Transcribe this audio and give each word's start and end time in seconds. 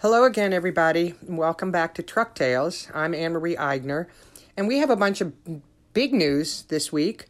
Hello 0.00 0.24
again, 0.24 0.52
everybody. 0.52 1.14
Welcome 1.22 1.72
back 1.72 1.94
to 1.94 2.02
Truck 2.02 2.34
Tales. 2.34 2.86
I'm 2.92 3.14
Anne 3.14 3.32
Marie 3.32 3.56
Aigner, 3.56 4.08
and 4.54 4.68
we 4.68 4.76
have 4.76 4.90
a 4.90 4.94
bunch 4.94 5.22
of 5.22 5.32
big 5.94 6.12
news 6.12 6.64
this 6.64 6.92
week 6.92 7.24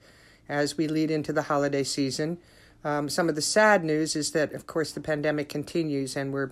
as 0.48 0.76
we 0.76 0.88
lead 0.88 1.08
into 1.08 1.32
the 1.32 1.42
holiday 1.42 1.84
season. 1.84 2.38
Um, 2.82 3.08
some 3.08 3.28
of 3.28 3.36
the 3.36 3.40
sad 3.40 3.84
news 3.84 4.16
is 4.16 4.32
that, 4.32 4.52
of 4.52 4.66
course, 4.66 4.90
the 4.90 5.00
pandemic 5.00 5.48
continues, 5.48 6.16
and 6.16 6.32
we're 6.32 6.50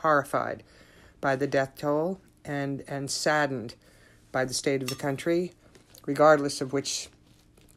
horrified 0.00 0.64
by 1.20 1.36
the 1.36 1.46
death 1.46 1.74
toll 1.76 2.18
and 2.44 2.82
and 2.88 3.08
saddened 3.08 3.76
by 4.32 4.44
the 4.44 4.54
state 4.54 4.82
of 4.82 4.88
the 4.88 4.96
country, 4.96 5.52
regardless 6.04 6.60
of 6.60 6.72
which 6.72 7.10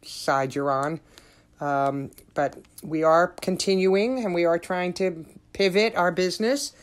side 0.02 0.56
you're 0.56 0.72
on. 0.72 1.00
Um, 1.62 2.10
but 2.34 2.58
we 2.82 3.04
are 3.04 3.28
continuing, 3.40 4.26
and 4.26 4.34
we 4.34 4.46
are 4.46 4.58
trying 4.58 4.94
to 4.94 5.28
pivot 5.54 5.96
our 5.96 6.12
business. 6.12 6.74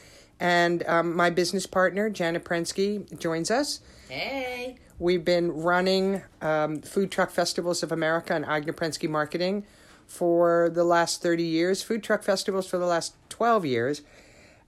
And 0.45 0.87
um, 0.87 1.17
my 1.17 1.31
business 1.31 1.67
partner, 1.67 2.11
Janet 2.11 2.45
Prensky, 2.45 3.19
joins 3.19 3.51
us. 3.51 3.81
Hey. 4.11 4.77
We've 4.99 5.25
been 5.25 5.51
running 5.51 6.21
um, 6.43 6.83
Food 6.83 7.11
Truck 7.11 7.31
Festivals 7.31 7.83
of 7.83 7.91
America 7.91 8.35
and 8.35 8.45
Aigner 8.45 8.75
Prensky 8.75 9.09
Marketing 9.09 9.65
for 10.07 10.69
the 10.69 10.85
last 10.85 11.23
30 11.23 11.43
years, 11.43 11.83
Food 11.83 12.03
Truck 12.03 12.23
Festivals 12.23 12.67
for 12.69 12.77
the 12.77 12.85
last 12.85 13.15
12 13.31 13.65
years. 13.65 14.03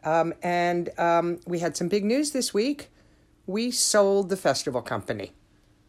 Um, 0.03 0.33
and 0.43 0.99
um, 0.99 1.41
we 1.47 1.59
had 1.59 1.77
some 1.77 1.89
big 1.89 2.07
news 2.07 2.31
this 2.31 2.55
week. 2.55 2.89
We 3.47 3.71
sold 3.71 4.31
the 4.31 4.37
festival 4.39 4.81
company, 4.81 5.33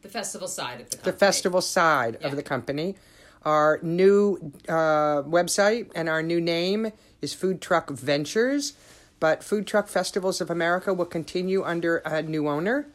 The 0.02 0.10
festival 0.10 0.50
side 0.50 0.82
of 0.82 0.90
the 0.90 0.98
the 0.98 1.04
company. 1.04 1.18
festival 1.20 1.62
side 1.62 2.18
Yeah. 2.20 2.28
of 2.28 2.36
the 2.36 2.44
company. 2.44 2.96
Our 3.44 3.80
new 3.82 4.52
uh, 4.68 5.24
website 5.24 5.90
and 5.96 6.10
our 6.10 6.22
new 6.22 6.42
name 6.42 6.92
is 7.22 7.34
Food 7.34 7.62
Truck 7.62 7.90
Ventures, 7.90 8.74
but 9.20 9.44
Food 9.44 9.68
Truck 9.68 9.88
Festivals 9.88 10.42
of 10.42 10.50
America 10.50 10.94
will 10.94 11.06
continue 11.06 11.64
under 11.64 11.98
a 11.98 12.22
new 12.22 12.48
owner. 12.48 12.88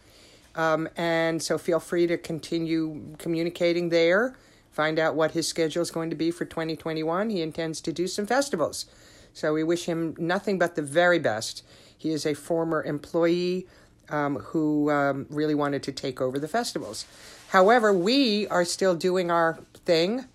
Um, 0.55 0.89
and 0.97 1.43
so 1.43 1.59
feel 1.59 1.81
free 1.81 2.07
to 2.07 2.19
continue 2.19 3.15
communicating 3.19 3.89
there. 3.89 4.37
Find 4.71 4.99
out 4.99 5.15
what 5.15 5.33
his 5.33 5.49
schedule 5.49 5.83
is 5.83 5.91
going 5.91 6.11
to 6.11 6.17
be 6.17 6.31
for 6.31 6.45
2021. 6.45 7.31
He 7.31 7.43
intends 7.43 7.81
to 7.83 7.93
do 7.93 8.07
some 8.07 8.27
festivals. 8.27 8.87
So 9.35 9.53
we 9.55 9.65
wish 9.65 9.87
him 9.87 10.15
nothing 10.19 10.59
but 10.59 10.75
the 10.75 10.83
very 10.83 11.19
best. 11.19 11.65
He 11.97 12.11
is 12.11 12.27
a 12.27 12.35
former 12.35 12.83
employee 12.83 13.67
um, 14.09 14.37
who 14.37 14.91
um, 14.91 15.27
really 15.31 15.55
wanted 15.55 15.83
to 15.85 15.93
take 15.93 16.21
over 16.21 16.39
the 16.39 16.49
festivals. 16.49 17.07
However, 17.49 17.93
we 17.93 18.47
are 18.49 18.65
still 18.65 18.95
doing 18.95 19.31
our 19.31 19.59
thing 19.85 20.27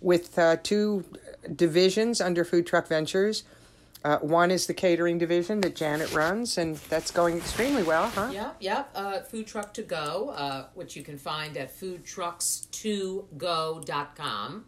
with 0.00 0.38
uh, 0.38 0.56
two 0.62 1.04
divisions 1.54 2.20
under 2.20 2.44
Food 2.44 2.66
Truck 2.66 2.88
Ventures. 2.88 3.44
Uh, 4.04 4.18
one 4.18 4.50
is 4.50 4.66
the 4.66 4.74
catering 4.74 5.16
division 5.16 5.60
that 5.60 5.76
Janet 5.76 6.12
runs, 6.12 6.58
and 6.58 6.74
that's 6.88 7.12
going 7.12 7.36
extremely 7.36 7.84
well, 7.84 8.08
huh? 8.08 8.30
Yep, 8.32 8.56
yep. 8.58 8.90
Uh, 8.94 9.20
food 9.20 9.46
Truck 9.46 9.72
to 9.74 9.82
Go, 9.82 10.34
uh, 10.36 10.66
which 10.74 10.96
you 10.96 11.04
can 11.04 11.18
find 11.18 11.56
at 11.56 11.72
foodtrucks2go.com. 11.78 14.64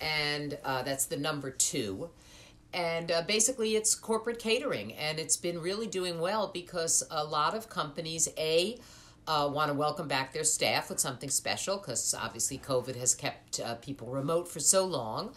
And 0.00 0.58
uh, 0.64 0.82
that's 0.82 1.06
the 1.06 1.16
number 1.16 1.50
two. 1.50 2.10
And 2.72 3.12
uh, 3.12 3.22
basically, 3.22 3.76
it's 3.76 3.94
corporate 3.94 4.40
catering. 4.40 4.94
And 4.94 5.20
it's 5.20 5.36
been 5.36 5.60
really 5.60 5.86
doing 5.86 6.18
well 6.18 6.50
because 6.52 7.04
a 7.12 7.22
lot 7.22 7.54
of 7.54 7.68
companies, 7.68 8.28
A, 8.36 8.80
uh, 9.28 9.48
want 9.52 9.70
to 9.70 9.74
welcome 9.74 10.08
back 10.08 10.32
their 10.32 10.42
staff 10.42 10.90
with 10.90 10.98
something 10.98 11.30
special 11.30 11.78
because 11.78 12.12
obviously 12.14 12.58
COVID 12.58 12.96
has 12.96 13.14
kept 13.14 13.60
people 13.80 14.08
remote 14.08 14.48
for 14.48 14.58
so 14.58 14.84
long. 14.84 15.32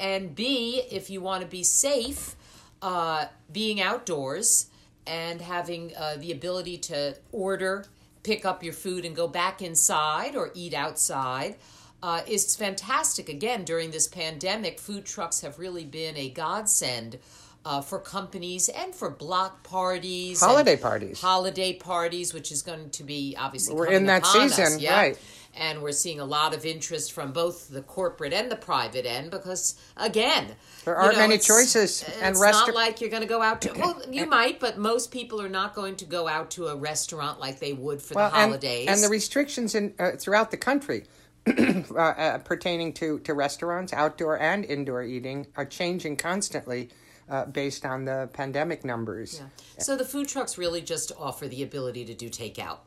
And 0.00 0.34
B, 0.34 0.82
if 0.90 1.10
you 1.10 1.20
want 1.20 1.42
to 1.42 1.46
be 1.46 1.62
safe, 1.62 2.34
uh, 2.82 3.26
being 3.52 3.80
outdoors 3.80 4.66
and 5.06 5.40
having 5.40 5.92
uh, 5.96 6.16
the 6.18 6.32
ability 6.32 6.78
to 6.78 7.16
order, 7.32 7.84
pick 8.22 8.44
up 8.44 8.62
your 8.62 8.72
food, 8.72 9.04
and 9.04 9.14
go 9.14 9.28
back 9.28 9.60
inside 9.60 10.34
or 10.34 10.50
eat 10.54 10.72
outside 10.72 11.56
uh, 12.02 12.22
is 12.26 12.56
fantastic. 12.56 13.28
Again, 13.28 13.64
during 13.64 13.90
this 13.90 14.08
pandemic, 14.08 14.78
food 14.78 15.04
trucks 15.04 15.40
have 15.42 15.58
really 15.58 15.84
been 15.84 16.16
a 16.16 16.30
godsend. 16.30 17.18
Uh, 17.62 17.82
for 17.82 17.98
companies 17.98 18.70
and 18.70 18.94
for 18.94 19.10
block 19.10 19.62
parties, 19.62 20.40
Holiday 20.40 20.78
parties. 20.78 21.20
holiday 21.20 21.74
parties, 21.74 22.32
which 22.32 22.50
is 22.50 22.62
going 22.62 22.88
to 22.88 23.04
be 23.04 23.36
obviously 23.38 23.74
We're 23.74 23.92
in 23.92 24.06
that 24.06 24.24
us, 24.24 24.32
season, 24.32 24.80
yeah. 24.80 24.96
right. 24.96 25.18
And 25.56 25.82
we're 25.82 25.92
seeing 25.92 26.20
a 26.20 26.24
lot 26.24 26.54
of 26.54 26.64
interest 26.64 27.12
from 27.12 27.32
both 27.32 27.68
the 27.68 27.82
corporate 27.82 28.32
and 28.32 28.50
the 28.50 28.56
private 28.56 29.04
end 29.04 29.30
because, 29.32 29.74
again, 29.96 30.54
There 30.84 30.96
aren't 30.96 31.14
know, 31.14 31.20
many 31.22 31.34
it's- 31.34 31.46
choices, 31.46 32.02
It's 32.02 32.16
and 32.22 32.38
not 32.38 32.68
resta- 32.68 32.72
like 32.74 33.00
you're 33.00 33.10
going 33.10 33.22
to 33.22 33.28
go 33.28 33.42
out 33.42 33.60
to. 33.62 33.72
Well, 33.76 34.00
you 34.10 34.26
might, 34.26 34.60
but 34.60 34.78
most 34.78 35.10
people 35.10 35.42
are 35.42 35.48
not 35.48 35.74
going 35.74 35.96
to 35.96 36.04
go 36.04 36.28
out 36.28 36.52
to 36.52 36.68
a 36.68 36.76
restaurant 36.76 37.40
like 37.40 37.58
they 37.58 37.72
would 37.72 38.00
for 38.00 38.14
the 38.14 38.28
holidays. 38.28 38.88
and 38.88 39.02
the 39.02 39.08
restrictions 39.08 39.74
in 39.74 39.92
uh, 39.98 40.12
throughout 40.12 40.50
the 40.52 40.56
country 40.56 41.04
uh, 41.46 41.52
uh, 41.98 42.38
pertaining 42.38 42.92
to, 42.94 43.18
to 43.20 43.34
restaurants, 43.34 43.92
outdoor 43.92 44.38
and 44.40 44.64
indoor 44.64 45.02
eating, 45.02 45.46
are 45.56 45.64
changing 45.64 46.16
constantly 46.16 46.90
uh, 47.28 47.44
based 47.46 47.84
on 47.84 48.04
the 48.04 48.28
pandemic 48.32 48.84
numbers. 48.84 49.40
So 49.78 49.96
the 49.96 50.04
food 50.04 50.28
trucks 50.28 50.58
really 50.58 50.80
just 50.80 51.12
offer 51.18 51.48
the 51.48 51.62
ability 51.62 52.04
to 52.04 52.14
do 52.14 52.28
takeout. 52.28 52.78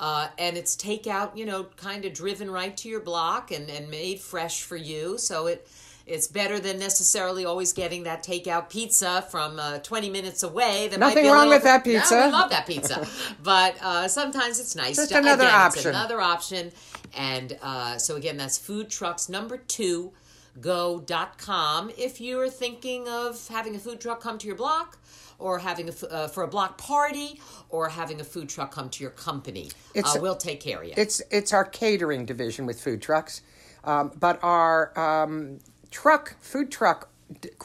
Uh, 0.00 0.28
and 0.38 0.56
it's 0.56 0.76
takeout, 0.76 1.36
you 1.36 1.44
know, 1.44 1.64
kind 1.76 2.04
of 2.04 2.12
driven 2.12 2.50
right 2.50 2.76
to 2.76 2.88
your 2.88 3.00
block 3.00 3.50
and, 3.50 3.68
and 3.68 3.90
made 3.90 4.20
fresh 4.20 4.62
for 4.62 4.76
you. 4.76 5.18
So 5.18 5.46
it 5.48 5.68
it's 6.06 6.26
better 6.26 6.58
than 6.58 6.78
necessarily 6.78 7.44
always 7.44 7.74
getting 7.74 8.04
that 8.04 8.24
takeout 8.24 8.70
pizza 8.70 9.26
from 9.30 9.58
uh, 9.58 9.78
20 9.80 10.08
minutes 10.08 10.42
away. 10.42 10.88
That 10.88 10.98
might 11.00 11.08
Nothing 11.08 11.26
wrong 11.26 11.48
little- 11.48 11.50
with 11.54 11.64
that 11.64 11.84
No, 11.84 11.92
pizza. 11.92 12.14
we 12.14 12.32
love 12.32 12.48
that 12.50 12.66
pizza. 12.66 13.06
but 13.42 13.76
uh, 13.82 14.08
sometimes 14.08 14.58
it's 14.58 14.74
nice. 14.74 14.96
Just 14.96 15.10
to, 15.10 15.18
another 15.18 15.44
again, 15.44 15.54
option. 15.54 15.88
another 15.90 16.20
option. 16.22 16.72
And 17.14 17.58
uh, 17.60 17.98
so 17.98 18.16
again, 18.16 18.38
that's 18.38 18.56
food 18.56 18.88
trucks 18.88 19.28
number 19.28 19.58
two 19.58 20.12
go.com 20.60 21.90
if 21.96 22.20
you're 22.20 22.48
thinking 22.48 23.08
of 23.08 23.46
having 23.48 23.76
a 23.76 23.78
food 23.78 24.00
truck 24.00 24.20
come 24.20 24.38
to 24.38 24.46
your 24.46 24.56
block 24.56 24.98
or 25.38 25.58
having 25.58 25.88
a 25.88 26.06
uh, 26.06 26.28
for 26.28 26.42
a 26.42 26.48
block 26.48 26.78
party 26.78 27.40
or 27.68 27.88
having 27.88 28.20
a 28.20 28.24
food 28.24 28.48
truck 28.48 28.72
come 28.72 28.88
to 28.90 29.02
your 29.02 29.12
company 29.12 29.70
It's- 29.94 30.16
uh, 30.16 30.20
we'll 30.20 30.36
take 30.36 30.60
care 30.60 30.80
of 30.80 30.88
you 30.88 30.94
It's 30.96 31.22
it's 31.30 31.52
our 31.52 31.64
catering 31.64 32.26
division 32.26 32.66
with 32.66 32.80
food 32.80 33.00
trucks, 33.00 33.42
um, 33.84 34.12
but 34.18 34.38
our 34.42 34.98
um, 34.98 35.58
truck 35.90 36.36
food 36.40 36.70
truck 36.70 37.08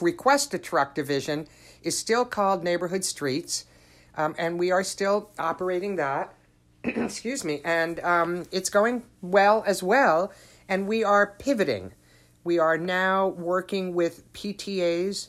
request 0.02 0.54
a 0.54 0.60
truck 0.60 0.94
division 0.96 1.48
is 1.82 1.98
still 1.98 2.26
called 2.26 2.64
Neighborhood 2.64 3.04
Streets, 3.04 3.66
um, 4.18 4.36
and 4.38 4.60
we 4.60 4.72
are 4.72 4.84
still 4.84 5.30
operating 5.40 5.96
that. 5.98 6.34
Excuse 6.84 7.44
me, 7.44 7.62
and 7.64 8.00
um, 8.02 8.46
it's 8.52 8.70
going 8.70 9.04
well 9.22 9.64
as 9.66 9.82
well. 9.82 10.32
And 10.70 10.88
we 10.88 11.04
are 11.04 11.36
pivoting. 11.40 11.92
We 12.44 12.58
are 12.58 12.78
now 12.78 13.28
working 13.28 13.94
with 13.94 14.32
PTAs 14.34 15.28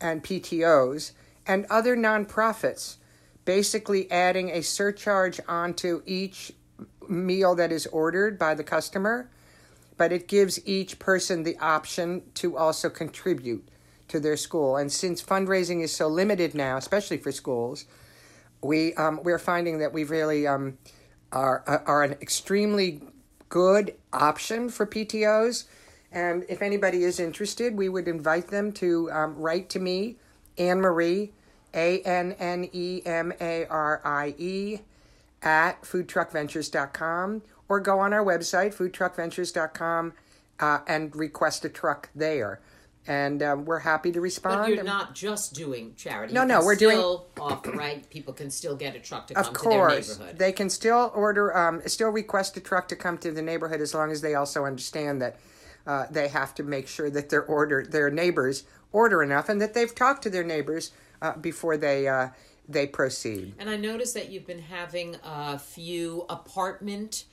and 0.00 0.22
PTOs 0.22 1.12
and 1.46 1.66
other 1.70 1.96
nonprofits, 1.96 2.96
basically 3.44 4.10
adding 4.10 4.50
a 4.50 4.62
surcharge 4.62 5.40
onto 5.48 6.02
each 6.06 6.52
meal 7.08 7.54
that 7.54 7.72
is 7.72 7.86
ordered 7.86 8.38
by 8.38 8.54
the 8.54 8.64
customer, 8.64 9.30
but 9.96 10.12
it 10.12 10.28
gives 10.28 10.64
each 10.66 10.98
person 10.98 11.42
the 11.42 11.56
option 11.58 12.22
to 12.34 12.56
also 12.56 12.90
contribute 12.90 13.68
to 14.08 14.20
their 14.20 14.36
school. 14.36 14.76
And 14.76 14.92
since 14.92 15.22
fundraising 15.22 15.82
is 15.82 15.94
so 15.94 16.08
limited 16.08 16.54
now, 16.54 16.76
especially 16.76 17.16
for 17.18 17.32
schools, 17.32 17.86
we 18.62 18.94
um, 18.94 19.20
we're 19.22 19.38
finding 19.38 19.78
that 19.78 19.92
we 19.92 20.04
really 20.04 20.46
um, 20.46 20.78
are 21.32 21.62
are 21.86 22.02
an 22.02 22.12
extremely 22.20 23.02
good 23.48 23.94
option 24.12 24.68
for 24.68 24.86
PTOs. 24.86 25.64
And 26.12 26.44
if 26.48 26.62
anybody 26.62 27.04
is 27.04 27.20
interested, 27.20 27.76
we 27.76 27.88
would 27.88 28.08
invite 28.08 28.48
them 28.48 28.72
to 28.72 29.10
um, 29.12 29.36
write 29.36 29.68
to 29.70 29.78
me, 29.78 30.16
Anne 30.58 30.80
Marie, 30.80 31.32
A 31.74 32.00
N 32.00 32.32
N 32.38 32.68
E 32.72 33.02
M 33.04 33.32
A 33.40 33.66
R 33.66 34.00
I 34.04 34.34
E, 34.38 34.80
at 35.42 35.82
foodtruckventures.com, 35.82 37.42
or 37.68 37.80
go 37.80 37.98
on 38.00 38.12
our 38.12 38.24
website, 38.24 38.74
foodtruckventures.com, 38.74 40.12
uh, 40.60 40.78
and 40.86 41.14
request 41.16 41.64
a 41.64 41.68
truck 41.68 42.08
there. 42.14 42.60
And 43.08 43.40
um, 43.40 43.64
we're 43.66 43.78
happy 43.80 44.10
to 44.10 44.20
respond. 44.20 44.62
but 44.62 44.68
you're 44.68 44.78
and- 44.78 44.86
not 44.86 45.14
just 45.14 45.54
doing 45.54 45.94
charity 45.96 46.34
No, 46.34 46.42
You 46.42 46.48
no, 46.48 46.64
we're 46.64 46.74
doing- 46.74 46.96
still 46.96 47.26
offer 47.38 47.70
right 47.70 48.08
people 48.10 48.34
can 48.34 48.50
still 48.50 48.74
get 48.74 48.96
a 48.96 48.98
truck 48.98 49.28
to 49.28 49.34
come 49.34 49.44
Of 49.44 49.46
to 49.46 49.52
their 49.52 49.62
course, 49.78 50.08
neighborhood 50.18 50.38
they 50.38 50.50
can 50.50 50.68
still 50.68 51.12
order, 51.14 51.56
um, 51.56 51.82
still 51.86 52.08
request 52.10 52.56
a 52.56 52.60
truck 52.60 52.88
to 52.88 52.96
come 52.96 53.16
to 53.18 53.30
the 53.30 53.42
neighborhood 53.42 53.80
as 53.80 53.94
long 53.94 54.10
as 54.10 54.22
they 54.22 54.34
also 54.34 54.64
understand 54.64 55.22
that 55.22 55.36
uh, 55.86 56.06
they 56.10 56.26
have 56.26 56.52
to 56.56 56.64
make 56.64 56.88
sure 56.88 57.08
that 57.08 57.28
their 57.28 57.44
order, 57.44 57.84
their 57.88 58.10
neighbors 58.10 58.64
order 58.92 59.22
enough, 59.22 59.48
and 59.48 59.60
that 59.60 59.74
they've 59.74 59.94
talked 59.94 60.22
to 60.22 60.30
their 60.30 60.44
neighbors 60.44 60.92
uh, 61.22 61.36
before 61.36 61.76
they 61.76 62.08
uh, 62.08 62.28
they 62.68 62.86
proceed. 62.86 63.54
And 63.58 63.70
I 63.70 63.76
noticed 63.76 64.14
that 64.14 64.30
you've 64.30 64.46
been 64.46 64.62
having 64.62 65.16
a 65.24 65.58
few 65.58 66.26
apartment, 66.28 67.24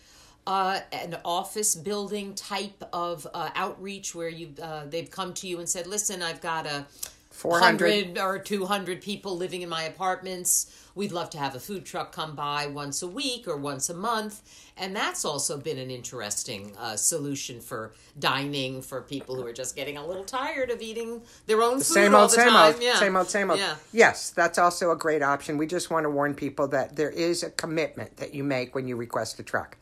uh, 0.46 0.82
an 0.92 1.18
office 1.26 1.76
building 1.76 2.36
type 2.36 2.84
of 2.94 3.28
uh, 3.34 3.50
outreach 3.56 4.14
where 4.14 4.30
you 4.30 4.54
uh, 4.62 4.86
they've 4.86 5.10
come 5.10 5.34
to 5.36 5.48
you 5.48 5.60
and 5.60 5.68
said, 5.68 5.88
"Listen, 5.88 6.22
I've 6.22 6.42
got 6.42 6.66
a 6.66 6.86
400 7.34 8.20
or 8.20 8.38
200 8.38 9.02
people 9.02 9.36
living 9.36 9.64
in 9.64 9.70
my 9.70 9.84
apartments. 9.84 10.72
We'd 10.96 11.12
love 11.12 11.32
to 11.32 11.40
have 11.40 11.56
a 11.56 11.60
food 11.60 11.84
truck 11.84 12.12
come 12.12 12.36
by 12.36 12.68
once 12.68 13.02
a 13.02 13.08
week 13.08 13.48
or 13.48 13.58
once 13.58 13.90
a 13.90 13.96
month. 13.96 14.70
And 14.78 14.96
that's 14.96 15.26
also 15.26 15.58
been 15.58 15.80
an 15.80 15.90
interesting 15.90 16.74
uh, 16.78 16.96
solution 16.96 17.60
for 17.60 17.94
dining 18.20 18.84
for 18.84 19.02
people 19.02 19.36
who 19.36 19.46
are 19.46 19.54
just 19.54 19.76
getting 19.76 19.98
a 19.98 20.06
little 20.06 20.24
tired 20.24 20.70
of 20.70 20.82
eating 20.82 21.24
their 21.48 21.64
own 21.64 21.78
food 21.78 21.86
same 21.86 22.14
all 22.14 22.22
old, 22.22 22.32
the 22.32 22.36
same 22.36 22.50
time. 22.50 22.74
old, 22.74 22.84
yeah. 22.84 22.96
same 22.96 23.16
old, 23.16 23.30
same 23.30 23.50
old. 23.50 23.60
Yeah. 23.60 23.76
Yes, 23.92 24.30
that's 24.30 24.60
also 24.60 24.92
a 24.92 24.96
great 24.96 25.24
option. 25.24 25.58
We 25.58 25.66
just 25.66 25.90
want 25.90 26.04
to 26.04 26.12
warn 26.12 26.36
people 26.36 26.68
that 26.70 26.96
there 26.96 27.10
is 27.10 27.42
a 27.42 27.50
commitment 27.50 28.18
that 28.18 28.36
you 28.36 28.44
make 28.44 28.76
when 28.76 28.88
you 28.88 28.96
request 28.96 29.40
a 29.40 29.44
truck. 29.44 29.78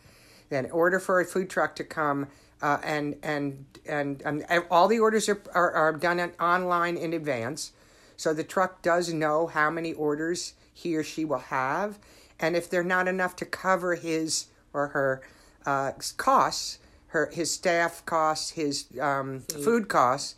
That 0.49 0.65
in 0.65 0.71
order 0.71 0.99
for 0.99 1.19
a 1.19 1.25
food 1.25 1.49
truck 1.49 1.75
to 1.75 1.83
come, 1.83 2.27
uh, 2.61 2.77
and, 2.83 3.15
and 3.23 3.65
and 3.85 4.21
and 4.21 4.45
all 4.69 4.87
the 4.87 4.99
orders 4.99 5.27
are 5.27 5.41
are, 5.53 5.71
are 5.71 5.93
done 5.93 6.19
on- 6.19 6.33
online 6.39 6.97
in 6.97 7.13
advance, 7.13 7.71
so 8.17 8.33
the 8.33 8.43
truck 8.43 8.81
does 8.81 9.13
know 9.13 9.47
how 9.47 9.69
many 9.69 9.93
orders 9.93 10.53
he 10.73 10.95
or 10.95 11.03
she 11.03 11.25
will 11.25 11.39
have, 11.39 11.97
and 12.39 12.55
if 12.55 12.69
they're 12.69 12.83
not 12.83 13.07
enough 13.07 13.35
to 13.37 13.45
cover 13.45 13.95
his 13.95 14.47
or 14.73 14.89
her 14.89 15.21
uh, 15.65 15.91
costs, 16.17 16.79
her 17.07 17.29
his 17.33 17.51
staff 17.51 18.05
costs, 18.05 18.51
his 18.51 18.85
um, 18.99 19.41
food 19.63 19.87
costs, 19.87 20.35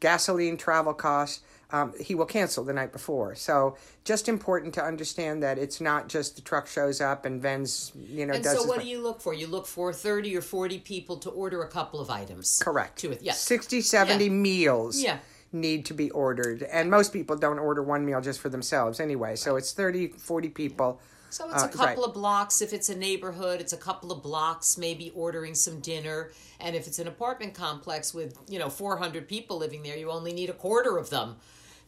gasoline, 0.00 0.56
travel 0.56 0.94
costs, 0.94 1.40
um, 1.70 1.92
he 2.00 2.14
will 2.14 2.26
cancel 2.26 2.62
the 2.64 2.72
night 2.72 2.92
before. 2.92 3.34
So 3.34 3.76
just 4.04 4.28
important 4.28 4.72
to 4.74 4.84
understand 4.84 5.42
that 5.42 5.58
it's 5.58 5.80
not 5.80 6.08
just 6.08 6.36
the 6.36 6.42
truck 6.42 6.68
shows 6.68 7.00
up 7.00 7.24
and 7.24 7.42
Ven's, 7.42 7.92
you 7.96 8.24
know, 8.26 8.34
And 8.34 8.44
so, 8.44 8.62
what 8.64 8.80
do 8.80 8.86
you 8.86 9.02
look 9.02 9.20
for? 9.20 9.34
You 9.34 9.46
look 9.48 9.66
for 9.66 9.92
30 9.92 10.36
or 10.36 10.42
40 10.42 10.78
people 10.78 11.16
to 11.18 11.30
order 11.30 11.62
a 11.62 11.68
couple 11.68 12.00
of 12.00 12.08
items. 12.08 12.60
Correct. 12.62 12.98
To 13.00 13.10
it. 13.12 13.22
Yeah. 13.22 13.32
60, 13.32 13.80
70 13.80 14.24
Yeah. 14.24 14.30
meals 14.30 15.00
Yeah. 15.00 15.18
need 15.52 15.84
to 15.86 15.94
be 15.94 16.10
ordered. 16.12 16.62
And 16.62 16.90
most 16.90 17.12
people 17.12 17.36
don't 17.36 17.58
order 17.58 17.82
one 17.82 18.04
meal 18.06 18.20
just 18.20 18.38
for 18.40 18.48
themselves 18.48 19.00
anyway. 19.00 19.34
So 19.36 19.56
it's 19.56 19.72
30, 19.72 20.08
40 20.08 20.48
people. 20.50 21.00
So 21.36 21.50
it's 21.50 21.62
Uh, 21.62 21.66
a 21.66 21.68
couple 21.68 21.86
right. 22.02 22.08
of 22.08 22.14
blocks. 22.14 22.62
If 22.62 22.72
it's 22.72 22.88
a 22.88 22.96
neighborhood, 22.96 23.60
it's 23.60 23.74
a 23.74 23.76
couple 23.76 24.10
of 24.10 24.22
blocks, 24.22 24.78
maybe 24.78 25.12
ordering 25.14 25.54
some 25.54 25.80
dinner. 25.80 26.30
And 26.60 26.74
if 26.74 26.86
it's 26.86 26.98
an 26.98 27.06
apartment 27.08 27.52
complex 27.52 28.14
with, 28.14 28.38
you 28.48 28.58
know, 28.58 28.70
400 28.70 29.28
people 29.28 29.58
living 29.58 29.82
there, 29.82 29.98
you 29.98 30.10
only 30.10 30.32
need 30.32 30.48
a 30.48 30.54
quarter 30.54 30.96
of 30.96 31.10
them 31.10 31.36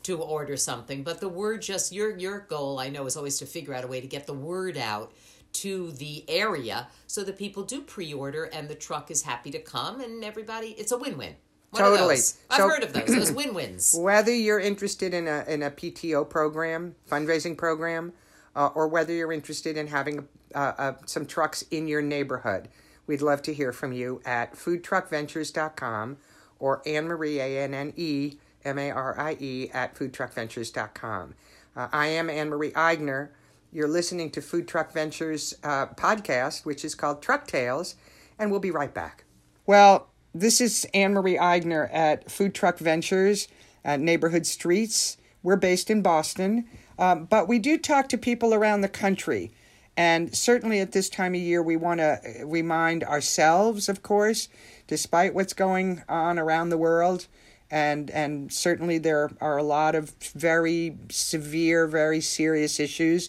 to 0.03 0.21
order 0.21 0.57
something. 0.59 1.03
But 1.03 1.21
the 1.21 1.31
word 1.31 1.63
just, 1.63 1.93
your, 1.93 2.15
your 2.19 2.41
goal, 2.41 2.79
I 2.79 2.91
know, 2.91 3.07
is 3.07 3.17
always 3.17 3.39
to 3.39 3.47
figure 3.47 3.73
out 3.73 3.85
a 3.85 3.87
way 3.87 4.03
to 4.03 4.07
get 4.07 4.27
the 4.27 4.35
word 4.35 4.77
out 4.77 5.13
to 5.55 5.93
the 5.93 6.27
area 6.29 6.89
so 7.07 7.25
that 7.25 7.39
people 7.39 7.63
do 7.63 7.81
pre 7.81 8.13
order 8.13 8.45
and 8.45 8.69
the 8.69 8.75
truck 8.75 9.11
is 9.11 9.23
happy 9.23 9.51
to 9.53 9.59
come 9.59 10.03
and 10.03 10.23
everybody, 10.23 10.69
it's 10.79 10.93
a 10.93 10.99
win 10.99 11.17
win. 11.17 11.35
Totally. 11.75 12.17
I've 12.17 12.19
So- 12.59 12.69
heard 12.69 12.83
of 12.83 12.93
those, 12.93 13.07
those 13.07 13.33
win 13.41 13.55
wins. 13.55 13.95
Whether 13.99 14.35
you're 14.35 14.61
interested 14.61 15.15
in 15.15 15.27
a, 15.27 15.43
in 15.49 15.63
a 15.63 15.71
PTO 15.71 16.29
program, 16.29 16.97
fundraising 17.11 17.57
program, 17.57 18.13
uh, 18.55 18.71
or 18.75 18.89
whether 18.89 19.13
you're 19.13 19.33
interested 19.33 19.77
in 19.77 19.89
having 19.89 20.29
uh, 20.55 20.73
uh, 20.79 20.93
some 21.07 21.27
trucks 21.27 21.63
in 21.71 21.89
your 21.89 22.03
neighborhood, 22.03 22.69
we'd 23.07 23.23
love 23.23 23.43
to 23.43 23.55
hear 23.55 23.73
from 23.73 23.93
you 23.93 24.21
at 24.25 24.55
foodtruckventures.com 24.55 26.17
or 26.59 26.83
Anne 26.87 27.07
Marie, 27.07 27.41
A 27.41 27.63
N 27.63 27.75
N 27.75 27.93
E 27.97 28.35
M 28.65 28.79
A 28.79 28.91
R 28.91 29.19
I 29.19 29.37
E, 29.39 29.71
at 29.73 29.95
foodtruckventures.com. 29.95 31.35
Uh, 31.77 31.89
I 31.93 32.07
am 32.09 32.29
Anne 32.29 32.49
Marie 32.49 32.73
Aigner. 32.73 33.29
You're 33.73 33.89
listening 33.89 34.31
to 34.31 34.41
Food 34.41 34.67
Truck 34.67 34.93
Ventures 34.93 35.55
uh, 35.63 35.87
podcast, 35.87 36.65
which 36.65 36.85
is 36.85 36.95
called 36.95 37.23
Truck 37.23 37.47
Tales, 37.47 37.97
and 38.39 38.51
we'll 38.51 38.61
be 38.61 38.71
right 38.71 38.93
back. 38.93 39.25
Well, 39.67 40.09
this 40.35 40.61
is 40.61 40.87
Anne 40.95 41.13
Marie 41.13 41.37
Aigner 41.37 41.89
at 41.93 42.31
Food 42.31 42.55
Truck 42.55 42.79
Ventures 42.79 43.49
at 43.85 44.01
Neighborhood 44.01 44.47
Streets. 44.47 45.19
We're 45.43 45.57
based 45.57 45.91
in 45.91 46.03
Boston, 46.03 46.67
um, 46.99 47.25
but 47.25 47.49
we 47.49 47.59
do 47.59 47.79
talk 47.79 48.09
to 48.09 48.19
people 48.19 48.55
around 48.55 48.81
the 48.81 48.89
country. 48.89 49.51
And 49.97 50.35
certainly 50.35 50.79
at 50.81 50.93
this 50.93 51.09
time 51.09 51.35
of 51.35 51.41
year, 51.41 51.63
we 51.63 51.77
want 51.77 51.99
to 51.99 52.21
remind 52.45 53.03
ourselves, 53.03 53.89
of 53.89 54.03
course, 54.03 54.49
despite 54.87 55.35
what's 55.35 55.53
going 55.53 56.03
on 56.09 56.39
around 56.39 56.71
the 56.71 56.79
world. 56.79 57.27
And, 57.71 58.09
and 58.11 58.53
certainly 58.53 58.99
there 58.99 59.31
are 59.41 59.57
a 59.57 59.63
lot 59.63 59.95
of 59.95 60.15
very 60.35 60.97
severe, 61.11 61.87
very 61.87 62.21
serious 62.21 62.79
issues 62.79 63.29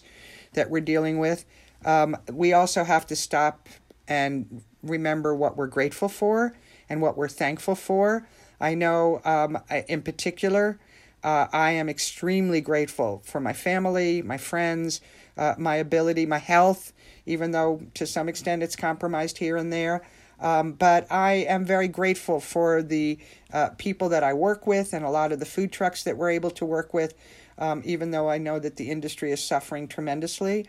that 0.52 0.70
we're 0.70 0.80
dealing 0.80 1.18
with. 1.18 1.44
Um, 1.84 2.16
we 2.32 2.52
also 2.52 2.84
have 2.84 3.06
to 3.08 3.16
stop 3.16 3.68
and 4.06 4.62
remember 4.82 5.34
what 5.34 5.56
we're 5.56 5.66
grateful 5.66 6.08
for 6.08 6.54
and 6.88 7.02
what 7.02 7.16
we're 7.16 7.28
thankful 7.28 7.74
for. 7.74 8.26
I 8.60 8.74
know, 8.74 9.20
um, 9.24 9.58
in 9.88 10.02
particular, 10.02 10.78
uh, 11.22 11.46
I 11.52 11.72
am 11.72 11.88
extremely 11.88 12.60
grateful 12.60 13.22
for 13.24 13.40
my 13.40 13.52
family, 13.52 14.22
my 14.22 14.38
friends, 14.38 15.00
uh, 15.36 15.54
my 15.58 15.76
ability, 15.76 16.26
my 16.26 16.38
health, 16.38 16.92
even 17.26 17.50
though 17.50 17.82
to 17.94 18.06
some 18.06 18.28
extent 18.28 18.62
it's 18.62 18.76
compromised 18.76 19.38
here 19.38 19.56
and 19.56 19.72
there. 19.72 20.02
Um, 20.40 20.72
but 20.72 21.10
I 21.12 21.32
am 21.48 21.64
very 21.64 21.88
grateful 21.88 22.40
for 22.40 22.82
the 22.82 23.18
uh, 23.52 23.70
people 23.76 24.08
that 24.08 24.22
I 24.22 24.32
work 24.32 24.66
with 24.66 24.94
and 24.94 25.04
a 25.04 25.10
lot 25.10 25.32
of 25.32 25.38
the 25.38 25.46
food 25.46 25.70
trucks 25.70 26.02
that 26.04 26.16
we're 26.16 26.30
able 26.30 26.50
to 26.52 26.64
work 26.64 26.94
with, 26.94 27.14
um, 27.58 27.82
even 27.84 28.10
though 28.10 28.30
I 28.30 28.38
know 28.38 28.58
that 28.58 28.76
the 28.76 28.90
industry 28.90 29.32
is 29.32 29.42
suffering 29.42 29.86
tremendously. 29.86 30.66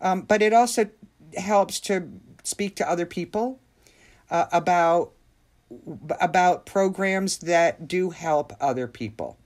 Um, 0.00 0.22
but 0.22 0.42
it 0.42 0.52
also 0.52 0.90
helps 1.36 1.78
to 1.80 2.08
speak 2.42 2.76
to 2.76 2.90
other 2.90 3.06
people 3.06 3.60
uh, 4.30 4.46
about 4.52 5.12
about 6.20 6.66
programs 6.66 7.38
that 7.38 7.88
do 7.88 8.10
help 8.10 8.52
other 8.60 8.86
people. 8.86 9.38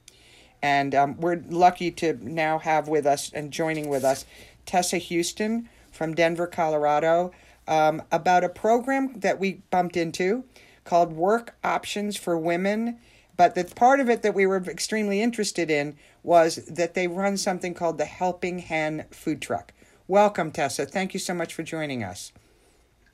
And 0.63 0.95
um, 0.95 1.21
we're 1.21 1.43
lucky 1.49 1.91
to 1.93 2.19
now 2.21 2.59
have 2.59 2.89
with 2.89 3.07
us 3.07 3.33
and 3.33 3.53
joining 3.53 3.89
with 3.89 4.05
us 4.05 4.25
Tessa 4.67 4.99
Houston 4.99 5.69
from 5.93 6.15
Denver, 6.15 6.47
Colorado, 6.47 7.33
um, 7.67 8.03
about 8.11 8.45
a 8.45 8.49
program 8.49 9.21
that 9.21 9.39
we 9.39 9.63
bumped 9.71 9.97
into 9.97 10.45
called 10.85 11.13
Work 11.13 11.57
Options 11.63 12.17
for 12.17 12.37
Women. 12.39 12.99
But 13.37 13.55
the 13.55 13.65
part 13.65 14.01
of 14.01 14.09
it 14.09 14.23
that 14.23 14.35
we 14.35 14.47
were 14.47 14.57
extremely 14.57 15.23
interested 15.23 15.71
in 15.71 15.97
was 16.23 16.57
that 16.67 16.95
they 16.95 17.07
run 17.07 17.37
something 17.37 17.75
called 17.75 17.99
the 17.99 18.05
Helping 18.05 18.59
Hand 18.61 19.05
Food 19.11 19.41
Truck. 19.41 19.73
Welcome, 20.09 20.51
Tessa. 20.51 20.87
Thank 20.87 21.15
you 21.15 21.21
so 21.21 21.35
much 21.35 21.55
for 21.55 21.63
joining 21.63 22.03
us. 22.03 22.33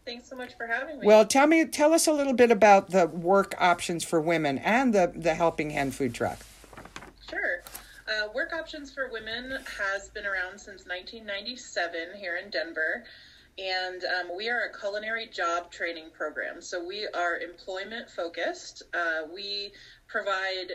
Thanks 0.07 0.29
so 0.29 0.37
much 0.37 0.57
for 0.57 0.67
having 0.67 1.01
me. 1.01 1.07
Well, 1.07 1.25
tell 1.25 1.47
me, 1.47 1.65
tell 1.65 1.93
us 1.93 2.07
a 2.07 2.13
little 2.13 2.35
bit 2.35 2.51
about 2.51 2.91
the 2.91 3.07
work 3.07 3.55
options 3.59 4.05
for 4.05 4.21
women 4.21 4.59
and 4.59 4.95
the 4.95 5.13
the 5.15 5.35
Helping 5.35 5.71
Hand 5.71 5.95
food 5.95 6.15
truck. 6.15 6.39
Sure. 7.29 7.63
Uh, 8.07 8.29
Work 8.35 8.53
Options 8.53 8.93
for 8.93 9.09
Women 9.11 9.59
has 9.79 10.09
been 10.11 10.27
around 10.27 10.59
since 10.59 10.87
1997 10.87 12.17
here 12.17 12.37
in 12.37 12.51
Denver, 12.51 13.05
and 13.57 14.03
um, 14.05 14.37
we 14.37 14.51
are 14.51 14.63
a 14.63 14.79
culinary 14.79 15.27
job 15.27 15.71
training 15.71 16.11
program. 16.13 16.61
So 16.61 16.85
we 16.85 17.09
are 17.15 17.39
employment 17.39 18.11
focused. 18.11 18.83
Uh, 18.93 19.23
we 19.33 19.73
provide 20.07 20.73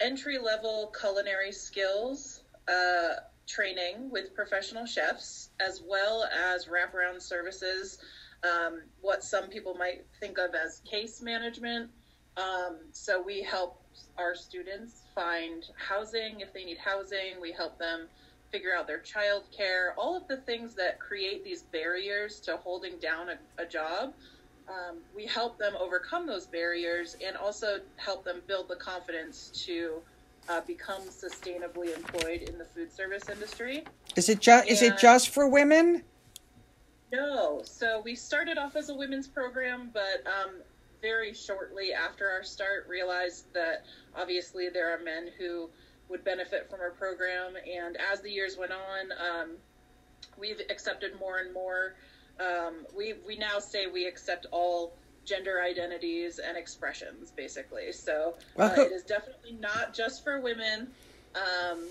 entry 0.00 0.38
level 0.38 0.92
culinary 0.98 1.52
skills 1.52 2.42
uh, 2.68 3.20
training 3.46 4.10
with 4.10 4.34
professional 4.34 4.86
chefs, 4.86 5.50
as 5.60 5.82
well 5.86 6.24
as 6.24 6.66
wraparound 6.66 7.20
services. 7.20 7.98
Um, 8.42 8.82
what 9.00 9.24
some 9.24 9.48
people 9.48 9.74
might 9.74 10.06
think 10.20 10.38
of 10.38 10.54
as 10.54 10.80
case 10.90 11.20
management. 11.20 11.90
Um, 12.36 12.76
so 12.92 13.22
we 13.22 13.42
help 13.42 13.82
our 14.18 14.34
students 14.34 15.02
find 15.16 15.64
housing 15.76 16.40
if 16.40 16.52
they 16.52 16.64
need 16.64 16.78
housing. 16.78 17.40
We 17.40 17.50
help 17.50 17.76
them 17.78 18.06
figure 18.52 18.72
out 18.72 18.86
their 18.86 19.00
child 19.00 19.42
care, 19.50 19.94
all 19.98 20.16
of 20.16 20.28
the 20.28 20.36
things 20.36 20.74
that 20.74 21.00
create 21.00 21.42
these 21.42 21.62
barriers 21.62 22.38
to 22.40 22.56
holding 22.58 22.98
down 22.98 23.30
a, 23.30 23.62
a 23.62 23.66
job. 23.66 24.14
Um, 24.68 24.98
we 25.14 25.26
help 25.26 25.58
them 25.58 25.74
overcome 25.80 26.26
those 26.26 26.46
barriers 26.46 27.16
and 27.24 27.36
also 27.36 27.80
help 27.96 28.24
them 28.24 28.42
build 28.46 28.68
the 28.68 28.76
confidence 28.76 29.50
to 29.66 30.00
uh, 30.48 30.60
become 30.60 31.02
sustainably 31.02 31.96
employed 31.96 32.42
in 32.42 32.58
the 32.58 32.64
food 32.64 32.92
service 32.92 33.28
industry. 33.28 33.84
Is 34.14 34.28
it 34.28 34.40
just 34.40 34.68
is 34.68 34.82
it 34.82 34.98
just 34.98 35.30
for 35.30 35.48
women? 35.48 36.02
No. 37.12 37.62
So 37.64 38.02
we 38.04 38.14
started 38.14 38.58
off 38.58 38.76
as 38.76 38.88
a 38.88 38.94
women's 38.94 39.28
program, 39.28 39.90
but 39.92 40.24
um, 40.26 40.50
very 41.00 41.32
shortly 41.32 41.92
after 41.92 42.28
our 42.28 42.42
start, 42.42 42.86
realized 42.88 43.52
that 43.54 43.84
obviously 44.14 44.68
there 44.68 44.92
are 44.92 45.02
men 45.02 45.30
who 45.38 45.68
would 46.08 46.24
benefit 46.24 46.68
from 46.70 46.80
our 46.80 46.90
program. 46.90 47.54
And 47.70 47.96
as 48.12 48.20
the 48.20 48.30
years 48.30 48.56
went 48.56 48.72
on, 48.72 49.12
um, 49.12 49.50
we've 50.38 50.60
accepted 50.70 51.18
more 51.18 51.38
and 51.38 51.52
more. 51.52 51.94
Um, 52.38 52.86
we 52.96 53.14
we 53.26 53.36
now 53.36 53.58
say 53.58 53.86
we 53.86 54.06
accept 54.06 54.46
all 54.50 54.92
gender 55.24 55.60
identities 55.62 56.38
and 56.38 56.56
expressions, 56.56 57.30
basically. 57.30 57.92
So 57.92 58.34
uh, 58.58 58.74
it 58.76 58.92
is 58.92 59.02
definitely 59.02 59.56
not 59.58 59.94
just 59.94 60.22
for 60.22 60.40
women. 60.40 60.88
Um, 61.34 61.84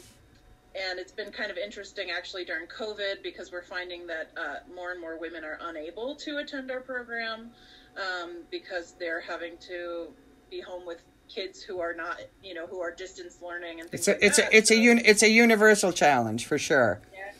and 0.75 0.99
it's 0.99 1.11
been 1.11 1.31
kind 1.31 1.49
of 1.51 1.57
interesting 1.57 2.11
actually 2.11 2.43
during 2.45 2.67
COVID 2.67 3.23
because 3.23 3.51
we're 3.51 3.63
finding 3.63 4.05
that 4.07 4.31
uh, 4.37 4.55
more 4.75 4.91
and 4.91 4.99
more 4.99 5.17
women 5.17 5.43
are 5.43 5.57
unable 5.61 6.15
to 6.17 6.37
attend 6.37 6.69
our 6.71 6.81
program 6.81 7.51
um, 7.97 8.43
because 8.51 8.93
they're 8.99 9.21
having 9.21 9.57
to 9.69 10.07
be 10.51 10.59
home 10.61 10.85
with 10.85 11.01
kids 11.33 11.61
who 11.63 11.79
are 11.79 11.93
not, 11.93 12.19
you 12.43 12.53
know, 12.53 12.67
who 12.67 12.79
are 12.81 12.91
distance 12.91 13.37
learning 13.41 13.79
and 13.79 13.89
It's 13.91 14.07
a 14.07 14.11
like 14.11 14.19
it's 14.21 14.37
that. 14.37 14.53
a 14.53 14.57
it's 14.57 14.71
a 14.71 14.75
So- 14.75 14.91
un, 14.91 15.01
it's 15.05 15.23
a 15.23 15.29
universal 15.29 15.91
challenge 15.91 16.45
for 16.45 16.57
sure. 16.57 17.01
Yes. 17.13 17.35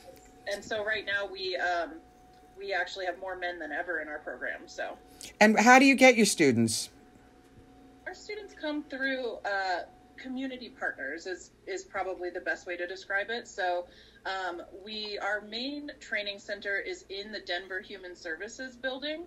And 0.51 0.63
so 0.63 0.84
right 0.86 1.06
now 1.06 1.27
we 1.32 1.56
um, 1.58 1.92
we 2.58 2.74
actually 2.74 3.06
have 3.06 3.20
more 3.20 3.36
men 3.36 3.60
than 3.60 3.72
ever 3.72 4.00
in 4.00 4.08
our 4.08 4.20
program. 4.20 4.62
So 4.68 4.98
And 5.42 5.60
how 5.60 5.77
do 5.77 5.86
you 5.86 5.96
get 5.96 6.15
your 6.15 6.25
students? 6.25 6.89
our 8.08 8.13
students 8.13 8.54
come 8.54 8.84
through 8.84 9.38
uh, 9.46 9.80
community 10.18 10.70
partners 10.70 11.26
is 11.26 11.52
is 11.68 11.84
probably 11.84 12.30
the 12.30 12.42
best 12.42 12.68
way 12.68 12.78
to 12.78 12.88
describe 12.88 13.30
it. 13.30 13.48
So 13.48 13.86
um, 14.26 14.62
we 14.84 15.18
our 15.20 15.42
main 15.42 15.92
training 16.00 16.40
center 16.40 16.78
is 16.78 17.06
in 17.10 17.32
the 17.32 17.40
Denver 17.40 17.80
Human 17.80 18.16
Services 18.16 18.76
building, 18.76 19.26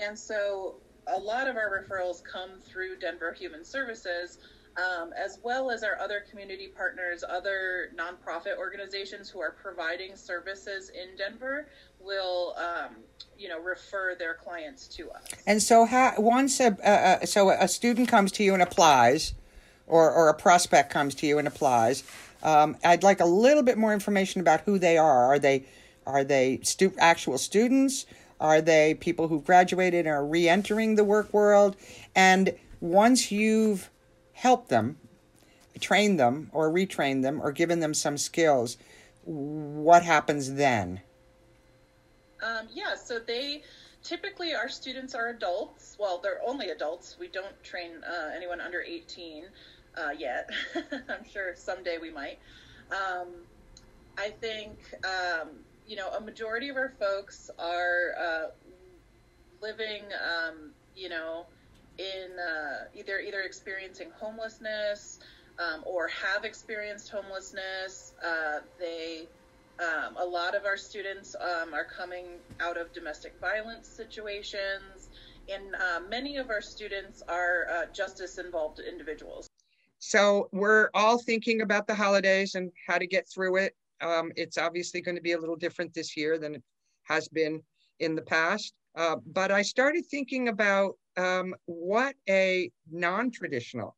and 0.00 0.18
so 0.18 0.76
a 1.06 1.18
lot 1.18 1.48
of 1.48 1.56
our 1.56 1.82
referrals 1.82 2.22
come 2.22 2.50
through 2.60 2.98
Denver 2.98 3.32
Human 3.32 3.64
Services. 3.64 4.38
Um, 4.76 5.12
as 5.12 5.40
well 5.42 5.72
as 5.72 5.82
our 5.82 5.98
other 5.98 6.22
community 6.30 6.68
partners, 6.68 7.24
other 7.28 7.90
nonprofit 7.96 8.58
organizations 8.58 9.28
who 9.28 9.40
are 9.40 9.50
providing 9.50 10.14
services 10.14 10.90
in 10.90 11.16
Denver, 11.16 11.66
will 12.00 12.54
um, 12.56 12.96
you 13.36 13.48
know 13.48 13.60
refer 13.60 14.14
their 14.14 14.34
clients 14.34 14.86
to 14.88 15.10
us. 15.10 15.24
And 15.46 15.62
so, 15.62 15.84
how, 15.84 16.14
once 16.18 16.60
a 16.60 16.76
uh, 16.88 17.26
so 17.26 17.50
a 17.50 17.66
student 17.66 18.08
comes 18.08 18.30
to 18.32 18.44
you 18.44 18.54
and 18.54 18.62
applies, 18.62 19.34
or 19.88 20.10
or 20.10 20.28
a 20.28 20.34
prospect 20.34 20.90
comes 20.90 21.14
to 21.16 21.26
you 21.26 21.38
and 21.38 21.48
applies, 21.48 22.04
um, 22.42 22.76
I'd 22.84 23.02
like 23.02 23.20
a 23.20 23.26
little 23.26 23.62
bit 23.62 23.78
more 23.78 23.92
information 23.92 24.40
about 24.40 24.60
who 24.62 24.78
they 24.78 24.96
are. 24.96 25.24
Are 25.24 25.38
they 25.38 25.64
are 26.06 26.24
they 26.24 26.60
stu- 26.62 26.94
actual 26.98 27.38
students? 27.38 28.06
Are 28.40 28.60
they 28.60 28.94
people 28.94 29.28
who've 29.28 29.44
graduated 29.44 30.06
and 30.06 30.14
are 30.14 30.24
re-entering 30.24 30.94
the 30.94 31.04
work 31.04 31.32
world? 31.32 31.76
And 32.14 32.54
once 32.80 33.32
you've 33.32 33.90
helped 34.32 34.68
them, 34.68 34.96
trained 35.80 36.20
them, 36.20 36.50
or 36.52 36.70
retrained 36.70 37.22
them, 37.22 37.42
or 37.42 37.50
given 37.50 37.80
them 37.80 37.94
some 37.94 38.16
skills, 38.16 38.76
what 39.24 40.04
happens 40.04 40.54
then? 40.54 41.00
Um, 42.42 42.68
yeah, 42.72 42.94
so 42.94 43.18
they 43.18 43.62
typically 44.04 44.54
our 44.54 44.68
students 44.68 45.14
are 45.14 45.28
adults. 45.30 45.96
Well, 45.98 46.18
they're 46.22 46.40
only 46.46 46.70
adults. 46.70 47.16
We 47.18 47.28
don't 47.28 47.62
train 47.64 48.02
uh, 48.04 48.30
anyone 48.34 48.60
under 48.60 48.80
18 48.80 49.44
uh, 49.98 50.10
yet. 50.10 50.50
I'm 51.08 51.24
sure 51.30 51.54
someday 51.56 51.98
we 52.00 52.10
might. 52.10 52.38
Um, 52.90 53.28
I 54.16 54.30
think 54.30 54.78
um, 55.04 55.50
you 55.86 55.96
know 55.96 56.10
a 56.10 56.20
majority 56.20 56.68
of 56.68 56.76
our 56.76 56.92
folks 56.98 57.50
are 57.58 58.14
uh, 58.20 58.46
living, 59.60 60.02
um, 60.22 60.70
you 60.94 61.08
know, 61.08 61.46
in 61.98 62.38
uh, 62.38 62.84
either 62.94 63.18
either 63.18 63.40
experiencing 63.40 64.10
homelessness 64.18 65.18
um, 65.58 65.82
or 65.84 66.08
have 66.08 66.44
experienced 66.44 67.10
homelessness. 67.10 68.14
Uh, 68.24 68.60
they 68.78 69.26
um, 69.80 70.16
a 70.16 70.24
lot 70.24 70.54
of 70.56 70.64
our 70.64 70.76
students 70.76 71.36
um, 71.36 71.72
are 71.72 71.84
coming 71.84 72.24
out 72.60 72.76
of 72.76 72.92
domestic 72.92 73.34
violence 73.40 73.88
situations, 73.88 75.08
and 75.48 75.74
uh, 75.74 76.00
many 76.08 76.36
of 76.36 76.50
our 76.50 76.60
students 76.60 77.22
are 77.28 77.66
uh, 77.70 77.86
justice 77.92 78.38
involved 78.38 78.80
individuals. 78.80 79.47
So 79.98 80.48
we're 80.52 80.90
all 80.94 81.18
thinking 81.18 81.62
about 81.62 81.86
the 81.86 81.94
holidays 81.94 82.54
and 82.54 82.70
how 82.86 82.98
to 82.98 83.06
get 83.06 83.28
through 83.28 83.56
it. 83.56 83.74
Um, 84.00 84.30
it's 84.36 84.58
obviously 84.58 85.00
going 85.00 85.16
to 85.16 85.22
be 85.22 85.32
a 85.32 85.38
little 85.38 85.56
different 85.56 85.92
this 85.92 86.16
year 86.16 86.38
than 86.38 86.56
it 86.56 86.62
has 87.04 87.28
been 87.28 87.60
in 87.98 88.14
the 88.14 88.22
past. 88.22 88.74
Uh, 88.94 89.16
but 89.26 89.50
I 89.50 89.62
started 89.62 90.04
thinking 90.06 90.48
about 90.48 90.94
um, 91.16 91.54
what 91.66 92.14
a 92.28 92.70
non-traditional 92.90 93.96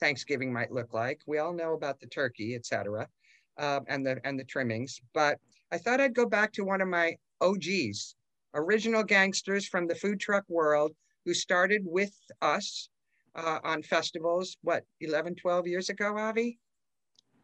Thanksgiving 0.00 0.52
might 0.52 0.70
look 0.70 0.92
like. 0.92 1.20
We 1.26 1.38
all 1.38 1.52
know 1.52 1.72
about 1.72 1.98
the 1.98 2.06
turkey, 2.06 2.54
et 2.54 2.66
cetera, 2.66 3.08
uh, 3.56 3.80
and 3.88 4.06
the 4.06 4.20
and 4.24 4.38
the 4.38 4.44
trimmings. 4.44 5.00
But 5.12 5.38
I 5.72 5.78
thought 5.78 6.00
I'd 6.00 6.14
go 6.14 6.26
back 6.26 6.52
to 6.52 6.64
one 6.64 6.80
of 6.80 6.88
my 6.88 7.16
OGs, 7.40 8.14
original 8.54 9.02
gangsters 9.02 9.66
from 9.66 9.86
the 9.86 9.94
food 9.94 10.20
truck 10.20 10.44
world, 10.48 10.92
who 11.24 11.34
started 11.34 11.82
with 11.84 12.14
us 12.40 12.90
uh, 13.34 13.58
on 13.64 13.82
festivals, 13.82 14.56
what, 14.62 14.84
11, 15.00 15.34
12 15.36 15.66
years 15.66 15.88
ago, 15.88 16.16
Avi? 16.16 16.58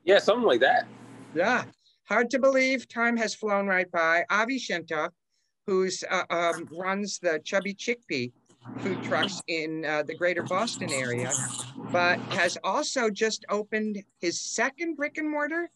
Yeah, 0.05 0.19
something 0.19 0.47
like 0.47 0.61
that. 0.61 0.87
Yeah. 1.35 1.65
Hard 2.09 2.31
to 2.31 2.39
believe. 2.39 2.87
Time 2.89 3.17
has 3.17 3.35
flown 3.35 3.67
right 3.67 3.91
by. 3.91 4.25
Avi 4.31 4.59
Shemtov, 4.59 5.11
who's 5.67 6.05
uh, 6.11 6.25
um, 6.31 6.69
runs 6.71 7.19
the 7.19 7.41
Chubby 7.45 7.75
Chickpea 7.75 8.31
food 8.79 9.03
trucks 9.03 9.43
in 9.49 9.85
uh, 9.85 10.03
the 10.03 10.15
greater 10.15 10.43
Boston 10.43 10.91
area, 10.91 11.31
but 11.91 12.19
has 12.31 12.57
also 12.65 13.11
just 13.11 13.45
opened 13.51 14.03
his 14.21 14.41
second 14.41 14.97
brick 14.97 15.19
and 15.19 15.31
mortar. 15.31 15.71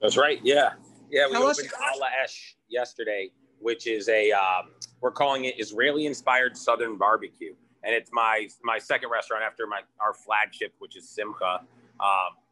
That's 0.00 0.16
right. 0.16 0.40
Yeah. 0.42 0.70
Yeah. 1.10 1.26
We 1.26 1.32
Tell 1.32 1.44
opened 1.44 1.70
Ala 1.94 2.08
Esh 2.22 2.56
yesterday, 2.68 3.30
which 3.60 3.86
is 3.86 4.08
a, 4.08 4.32
um, 4.32 4.70
we're 5.00 5.10
calling 5.10 5.44
it 5.44 5.58
Israeli 5.58 6.06
inspired 6.06 6.56
Southern 6.56 6.96
barbecue. 6.96 7.54
And 7.86 7.94
it's 7.94 8.10
my, 8.12 8.48
my 8.64 8.78
second 8.78 9.10
restaurant 9.10 9.44
after 9.44 9.66
my, 9.68 9.80
our 10.00 10.12
flagship, 10.12 10.74
which 10.80 10.96
is 10.96 11.08
Simcha, 11.08 11.60
um, 12.00 12.08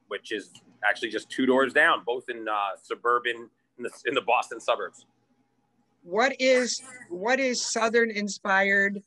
which 0.06 0.30
is 0.30 0.52
actually 0.88 1.10
just 1.10 1.28
two 1.28 1.44
doors 1.44 1.72
down, 1.72 2.04
both 2.06 2.28
in 2.28 2.46
uh, 2.48 2.76
suburban, 2.80 3.50
in 3.76 3.82
the, 3.82 3.90
in 4.06 4.14
the 4.14 4.20
Boston 4.20 4.60
suburbs. 4.60 5.06
What 6.04 6.36
is 6.38 6.82
what 7.08 7.40
is 7.40 7.60
Southern 7.60 8.10
inspired? 8.10 9.02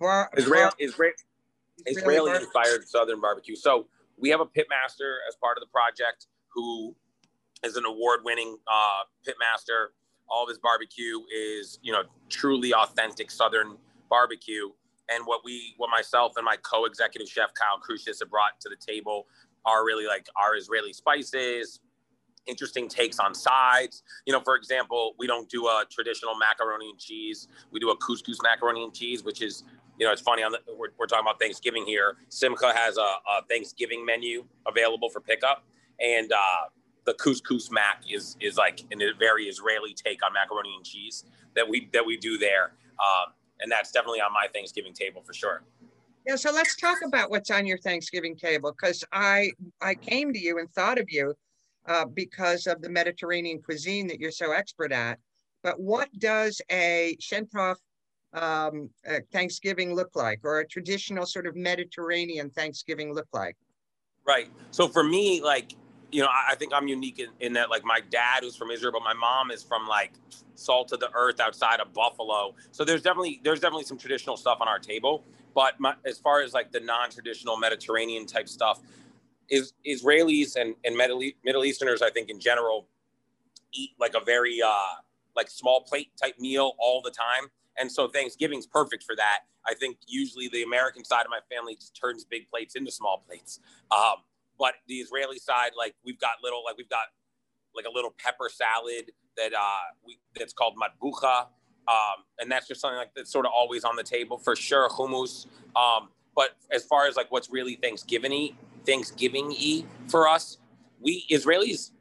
Bar, 0.00 0.30
Israel, 0.36 0.70
Israel, 0.78 1.12
Israeli 1.84 2.34
inspired 2.34 2.88
Southern 2.88 3.20
barbecue. 3.20 3.54
So 3.54 3.86
we 4.18 4.30
have 4.30 4.40
a 4.40 4.46
pitmaster 4.46 5.18
as 5.28 5.36
part 5.36 5.58
of 5.58 5.60
the 5.60 5.68
project 5.70 6.26
who 6.48 6.96
is 7.62 7.76
an 7.76 7.84
award 7.84 8.20
winning 8.24 8.56
uh, 8.66 9.02
pit 9.24 9.36
master. 9.38 9.92
All 10.28 10.44
of 10.44 10.48
his 10.48 10.58
barbecue 10.58 11.20
is, 11.30 11.78
you 11.82 11.92
know, 11.92 12.02
truly 12.30 12.72
authentic 12.72 13.30
Southern 13.30 13.76
barbecue. 14.08 14.70
And 15.14 15.26
what 15.26 15.40
we, 15.44 15.74
what 15.76 15.90
myself 15.90 16.34
and 16.36 16.44
my 16.44 16.56
co-executive 16.62 17.28
chef 17.28 17.52
Kyle 17.54 17.78
Crucius 17.78 18.20
have 18.20 18.30
brought 18.30 18.60
to 18.60 18.68
the 18.68 18.76
table 18.76 19.26
are 19.64 19.84
really 19.84 20.06
like 20.06 20.26
our 20.40 20.56
Israeli 20.56 20.92
spices, 20.92 21.80
interesting 22.46 22.88
takes 22.88 23.18
on 23.18 23.34
sides. 23.34 24.02
You 24.26 24.32
know, 24.32 24.40
for 24.40 24.56
example, 24.56 25.14
we 25.18 25.26
don't 25.26 25.48
do 25.48 25.66
a 25.66 25.84
traditional 25.90 26.34
macaroni 26.36 26.90
and 26.90 26.98
cheese. 26.98 27.48
We 27.70 27.80
do 27.80 27.90
a 27.90 27.96
couscous 27.96 28.38
macaroni 28.42 28.84
and 28.84 28.94
cheese, 28.94 29.24
which 29.24 29.42
is 29.42 29.64
you 29.98 30.06
know, 30.06 30.12
it's 30.12 30.22
funny. 30.22 30.42
On 30.42 30.50
the, 30.50 30.58
we're, 30.78 30.88
we're 30.98 31.06
talking 31.06 31.26
about 31.26 31.38
Thanksgiving 31.38 31.84
here. 31.84 32.16
Simcha 32.30 32.72
has 32.74 32.96
a, 32.96 33.00
a 33.00 33.44
Thanksgiving 33.50 34.04
menu 34.04 34.46
available 34.66 35.10
for 35.10 35.20
pickup, 35.20 35.62
and 36.00 36.32
uh, 36.32 36.70
the 37.04 37.12
couscous 37.14 37.70
mac 37.70 38.02
is 38.10 38.34
is 38.40 38.56
like 38.56 38.80
a 38.90 38.96
very 39.18 39.44
Israeli 39.44 39.92
take 39.92 40.24
on 40.24 40.32
macaroni 40.32 40.74
and 40.74 40.84
cheese 40.84 41.24
that 41.54 41.68
we 41.68 41.90
that 41.92 42.06
we 42.06 42.16
do 42.16 42.38
there, 42.38 42.72
um, 42.98 43.34
and 43.62 43.70
that's 43.70 43.90
definitely 43.90 44.20
on 44.20 44.32
my 44.32 44.46
Thanksgiving 44.52 44.92
table 44.92 45.22
for 45.22 45.32
sure. 45.32 45.62
Yeah, 46.26 46.36
so 46.36 46.52
let's 46.52 46.76
talk 46.76 46.98
about 47.04 47.30
what's 47.30 47.50
on 47.50 47.66
your 47.66 47.78
Thanksgiving 47.78 48.36
table 48.36 48.72
because 48.72 49.04
I 49.12 49.52
I 49.80 49.94
came 49.94 50.32
to 50.32 50.38
you 50.38 50.58
and 50.58 50.70
thought 50.70 50.98
of 50.98 51.06
you 51.08 51.34
uh, 51.86 52.04
because 52.04 52.66
of 52.66 52.82
the 52.82 52.90
Mediterranean 52.90 53.62
cuisine 53.62 54.06
that 54.08 54.20
you're 54.20 54.30
so 54.30 54.52
expert 54.52 54.92
at. 54.92 55.18
But 55.62 55.80
what 55.80 56.08
does 56.18 56.60
a 56.70 57.16
Shemtov 57.20 57.76
um, 58.32 58.90
Thanksgiving 59.32 59.94
look 59.94 60.14
like, 60.14 60.40
or 60.44 60.60
a 60.60 60.66
traditional 60.66 61.26
sort 61.26 61.46
of 61.46 61.56
Mediterranean 61.56 62.50
Thanksgiving 62.50 63.12
look 63.12 63.28
like? 63.32 63.56
Right. 64.26 64.50
So 64.70 64.88
for 64.88 65.02
me, 65.02 65.42
like, 65.42 65.72
you 66.12 66.22
know, 66.22 66.28
I, 66.28 66.54
think 66.54 66.72
I'm 66.74 66.88
unique 66.88 67.18
in, 67.18 67.28
in 67.40 67.52
that, 67.54 67.70
like, 67.70 67.84
my 67.84 68.00
dad 68.10 68.42
who's 68.42 68.56
from 68.56 68.70
Israel, 68.70 68.92
but 68.92 69.02
my 69.02 69.14
mom 69.14 69.50
is 69.50 69.62
from 69.62 69.86
like 69.86 70.12
salt 70.54 70.92
of 70.92 71.00
the 71.00 71.10
earth 71.14 71.40
outside 71.40 71.80
of 71.80 71.92
Buffalo. 71.92 72.54
So 72.70 72.84
there's 72.84 73.02
definitely 73.02 73.40
there's 73.42 73.60
definitely 73.60 73.84
some 73.84 73.98
traditional 73.98 74.36
stuff 74.36 74.58
on 74.60 74.68
our 74.68 74.78
table. 74.78 75.24
But 75.54 75.80
my, 75.80 75.94
as 76.04 76.18
far 76.18 76.42
as 76.42 76.52
like 76.52 76.70
the 76.70 76.80
non-traditional 76.80 77.56
Mediterranean 77.56 78.26
type 78.26 78.48
stuff, 78.48 78.80
is 79.50 79.72
Israelis 79.86 80.56
and, 80.56 80.74
and 80.84 80.96
Middle, 80.96 81.22
Middle 81.44 81.64
Easterners, 81.64 82.02
I 82.02 82.10
think 82.10 82.30
in 82.30 82.38
general, 82.38 82.86
eat 83.72 83.90
like 83.98 84.14
a 84.14 84.24
very 84.24 84.60
uh, 84.62 84.96
like 85.36 85.50
small 85.50 85.82
plate 85.82 86.10
type 86.20 86.38
meal 86.38 86.72
all 86.78 87.02
the 87.02 87.10
time. 87.10 87.50
And 87.78 87.90
so 87.90 88.08
Thanksgiving's 88.08 88.66
perfect 88.66 89.04
for 89.04 89.16
that. 89.16 89.40
I 89.66 89.74
think 89.74 89.98
usually 90.06 90.48
the 90.48 90.62
American 90.62 91.04
side 91.04 91.22
of 91.22 91.30
my 91.30 91.40
family 91.54 91.74
just 91.74 91.98
turns 92.00 92.24
big 92.24 92.48
plates 92.48 92.76
into 92.76 92.90
small 92.90 93.22
plates. 93.26 93.60
Um, 93.90 94.16
but 94.60 94.74
the 94.86 94.96
Israeli 94.96 95.38
side, 95.38 95.70
like 95.76 95.94
we've 96.04 96.20
got 96.20 96.32
little, 96.44 96.62
like 96.62 96.76
we've 96.76 96.88
got 96.90 97.06
like 97.74 97.86
a 97.86 97.90
little 97.90 98.14
pepper 98.22 98.50
salad 98.52 99.10
that 99.36 99.54
uh, 99.54 99.78
we 100.06 100.18
that's 100.38 100.52
called 100.52 100.74
matbucha, 100.76 101.46
um, 101.88 102.24
and 102.38 102.52
that's 102.52 102.68
just 102.68 102.80
something 102.82 102.98
like 102.98 103.14
that's 103.16 103.32
sort 103.32 103.46
of 103.46 103.52
always 103.56 103.84
on 103.84 103.96
the 103.96 104.02
table 104.02 104.38
for 104.38 104.54
sure. 104.54 104.88
Hummus, 104.90 105.46
um, 105.74 106.10
but 106.36 106.50
as 106.70 106.84
far 106.84 107.06
as 107.06 107.16
like 107.16 107.32
what's 107.32 107.50
really 107.50 107.76
Thanksgiving 107.76 108.50
Thanksgiving 108.86 109.48
y 109.48 109.84
for 110.08 110.28
us, 110.28 110.58
we 111.00 111.24
Israelis 111.30 111.92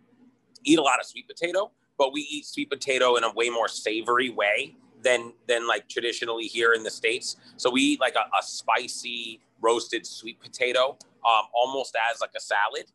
eat 0.65 0.77
a 0.77 0.83
lot 0.83 0.99
of 0.99 1.05
sweet 1.05 1.27
potato, 1.29 1.71
but 1.97 2.11
we 2.11 2.21
eat 2.29 2.45
sweet 2.45 2.69
potato 2.69 3.15
in 3.15 3.23
a 3.23 3.33
way 3.33 3.49
more 3.49 3.69
savory 3.69 4.29
way 4.29 4.75
than 5.01 5.31
than 5.47 5.65
like 5.65 5.87
traditionally 5.87 6.45
here 6.45 6.73
in 6.73 6.83
the 6.83 6.91
states. 6.91 7.37
So 7.55 7.69
we 7.69 7.81
eat 7.81 8.01
like 8.01 8.15
a, 8.15 8.27
a 8.37 8.43
spicy 8.43 9.39
roasted 9.61 10.05
sweet 10.05 10.41
potato, 10.41 10.97
um, 11.25 11.45
almost 11.53 11.95
as 12.11 12.21
like 12.21 12.31
a 12.35 12.41
salad. 12.41 12.85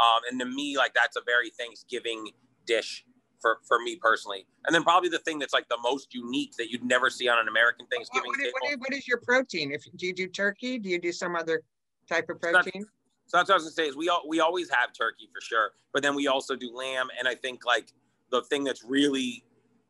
Um, 0.00 0.22
and 0.30 0.40
to 0.40 0.46
me, 0.46 0.76
like 0.76 0.94
that's 0.94 1.16
a 1.16 1.22
very 1.24 1.50
Thanksgiving 1.50 2.30
dish 2.66 3.04
for 3.40 3.58
for 3.66 3.78
me 3.80 3.96
personally. 3.96 4.46
And 4.66 4.74
then 4.74 4.82
probably 4.82 5.08
the 5.08 5.18
thing 5.18 5.38
that's 5.38 5.52
like 5.52 5.68
the 5.68 5.78
most 5.82 6.14
unique 6.14 6.56
that 6.56 6.70
you'd 6.70 6.84
never 6.84 7.10
see 7.10 7.28
on 7.28 7.38
an 7.38 7.48
American 7.48 7.86
Thanksgiving 7.86 8.30
what, 8.30 8.38
table. 8.38 8.52
what, 8.60 8.70
is, 8.70 8.78
what 8.78 8.92
is 8.94 9.08
your 9.08 9.18
protein? 9.18 9.72
If 9.72 9.84
do 9.96 10.06
you 10.06 10.14
do 10.14 10.26
turkey? 10.28 10.78
Do 10.78 10.88
you 10.88 11.00
do 11.00 11.12
some 11.12 11.36
other 11.36 11.62
type 12.08 12.28
of 12.30 12.40
protein? 12.40 12.86
So 13.26 13.36
that's 13.36 13.48
what 13.48 13.54
I 13.54 13.56
was 13.56 13.64
gonna 13.64 13.72
say 13.72 13.86
is 13.86 13.96
we 13.96 14.08
all, 14.08 14.22
we 14.26 14.40
always 14.40 14.70
have 14.70 14.92
turkey 14.92 15.28
for 15.32 15.40
sure, 15.40 15.72
but 15.92 16.02
then 16.02 16.14
we 16.14 16.28
also 16.28 16.56
do 16.56 16.74
lamb. 16.74 17.08
And 17.18 17.28
I 17.28 17.34
think 17.34 17.66
like 17.66 17.92
the 18.30 18.42
thing 18.42 18.64
that's 18.64 18.84
really 18.84 19.44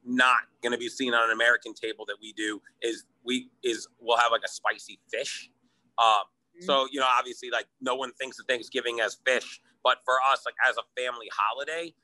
not 0.04 0.38
going 0.62 0.72
to 0.72 0.78
be 0.78 0.88
seen 0.88 1.12
on 1.14 1.28
an 1.28 1.34
American 1.34 1.74
table 1.74 2.04
that 2.06 2.16
we 2.20 2.32
do 2.32 2.60
is 2.82 3.04
we 3.24 3.50
is 3.62 3.86
we'll 4.00 4.16
have 4.16 4.32
like 4.32 4.42
a 4.44 4.48
spicy 4.48 4.98
fish. 5.10 5.50
Um, 5.98 6.22
So 6.60 6.86
you 6.90 7.00
know, 7.00 7.06
obviously, 7.18 7.50
like 7.50 7.66
no 7.80 7.94
one 7.94 8.12
thinks 8.14 8.38
of 8.38 8.46
Thanksgiving 8.46 9.00
as 9.00 9.18
fish, 9.24 9.60
but 9.82 9.98
for 10.04 10.14
us, 10.32 10.44
like 10.44 10.54
as 10.68 10.76
a 10.76 11.00
family 11.00 11.28
holiday, 11.32 11.94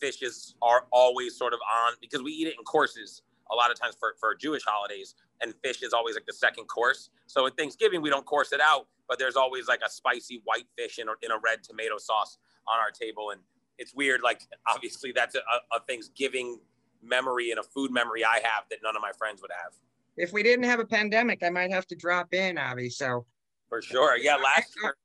fishes 0.00 0.54
are 0.62 0.86
always 0.92 1.36
sort 1.36 1.52
of 1.52 1.60
on 1.60 1.94
because 2.00 2.22
we 2.22 2.32
eat 2.32 2.48
it 2.48 2.54
in 2.58 2.64
courses 2.64 3.22
a 3.50 3.54
lot 3.54 3.70
of 3.70 3.78
times 3.78 3.96
for, 3.98 4.14
for 4.18 4.34
Jewish 4.34 4.62
holidays, 4.66 5.14
and 5.40 5.54
fish 5.62 5.82
is 5.82 5.92
always 5.92 6.16
like 6.16 6.26
the 6.26 6.32
second 6.32 6.64
course. 6.64 7.10
So 7.26 7.46
at 7.46 7.56
Thanksgiving, 7.56 8.02
we 8.02 8.10
don't 8.10 8.26
course 8.26 8.52
it 8.52 8.60
out, 8.60 8.88
but 9.08 9.18
there's 9.18 9.36
always 9.36 9.68
like 9.68 9.80
a 9.86 9.90
spicy 9.90 10.42
white 10.44 10.66
fish 10.76 10.98
in 10.98 11.06
in 11.22 11.30
a 11.30 11.38
red 11.42 11.62
tomato 11.62 11.98
sauce 11.98 12.38
on 12.66 12.78
our 12.78 12.90
table. 12.90 13.30
And 13.30 13.40
it's 13.78 13.94
weird, 13.94 14.22
like 14.22 14.42
obviously 14.68 15.12
that's 15.14 15.34
a, 15.34 15.40
a 15.74 15.80
Thanksgiving 15.88 16.58
memory 17.02 17.50
and 17.50 17.60
a 17.60 17.62
food 17.62 17.90
memory 17.90 18.24
I 18.24 18.40
have 18.42 18.64
that 18.70 18.78
none 18.82 18.96
of 18.96 19.02
my 19.02 19.12
friends 19.16 19.40
would 19.42 19.50
have. 19.62 19.72
If 20.16 20.32
we 20.32 20.42
didn't 20.42 20.64
have 20.64 20.80
a 20.80 20.84
pandemic, 20.84 21.42
I 21.42 21.50
might 21.50 21.70
have 21.70 21.86
to 21.88 21.94
drop 21.94 22.32
in, 22.32 22.58
Avi. 22.58 22.88
So 22.88 23.26
for 23.68 23.82
sure, 23.82 24.16
yeah. 24.16 24.36
Last 24.36 24.74
year, 24.82 24.96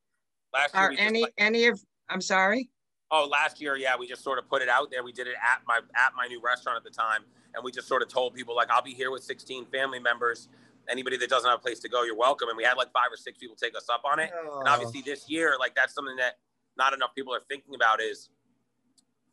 last 0.53 0.74
year, 0.74 0.84
are 0.84 0.91
any 0.98 1.22
like, 1.24 1.34
any 1.38 1.65
of 1.65 1.82
I'm 2.10 2.22
sorry. 2.22 2.70
Oh, 3.13 3.27
last 3.30 3.60
year, 3.60 3.75
yeah, 3.75 3.96
we 3.98 4.08
just 4.08 4.24
sort 4.24 4.39
of 4.39 4.48
put 4.48 4.62
it 4.62 4.70
out 4.70 4.89
there. 4.89 5.03
We 5.03 5.12
did 5.12 5.27
it 5.27 5.36
at 5.36 5.62
my 5.68 5.77
at 5.96 6.13
my 6.15 6.27
new 6.27 6.41
restaurant 6.41 6.77
at 6.77 6.84
the 6.84 6.96
time, 6.96 7.22
and 7.53 7.63
we 7.63 7.72
just 7.72 7.88
sort 7.88 8.01
of 8.01 8.08
told 8.08 8.34
people 8.34 8.56
like, 8.56 8.70
I'll 8.70 8.82
be 8.82 8.94
here 8.94 9.12
with 9.12 9.24
16 9.24 9.65
family 9.68 10.00
members. 10.00 10.50
Anybody 10.89 11.18
that 11.18 11.30
doesn't 11.30 11.50
have 11.50 11.60
a 11.60 11.62
place 11.62 11.80
to 11.80 11.89
go, 11.89 12.03
you're 12.03 12.18
welcome. 12.18 12.50
And 12.50 12.58
we 12.58 12.63
had 12.63 12.75
like 12.75 12.91
five 12.91 13.12
or 13.12 13.18
six 13.18 13.38
people 13.38 13.56
take 13.56 13.75
us 13.77 13.88
up 13.89 14.01
on 14.10 14.20
it. 14.20 14.32
Oh. 14.34 14.60
And 14.60 14.68
obviously, 14.68 15.01
this 15.01 15.30
year, 15.30 15.56
like 15.60 15.75
that's 15.75 15.94
something 15.94 16.15
that 16.18 16.39
not 16.77 16.94
enough 16.94 17.13
people 17.15 17.34
are 17.34 17.41
thinking 17.50 17.75
about 17.75 18.01
is 18.01 18.30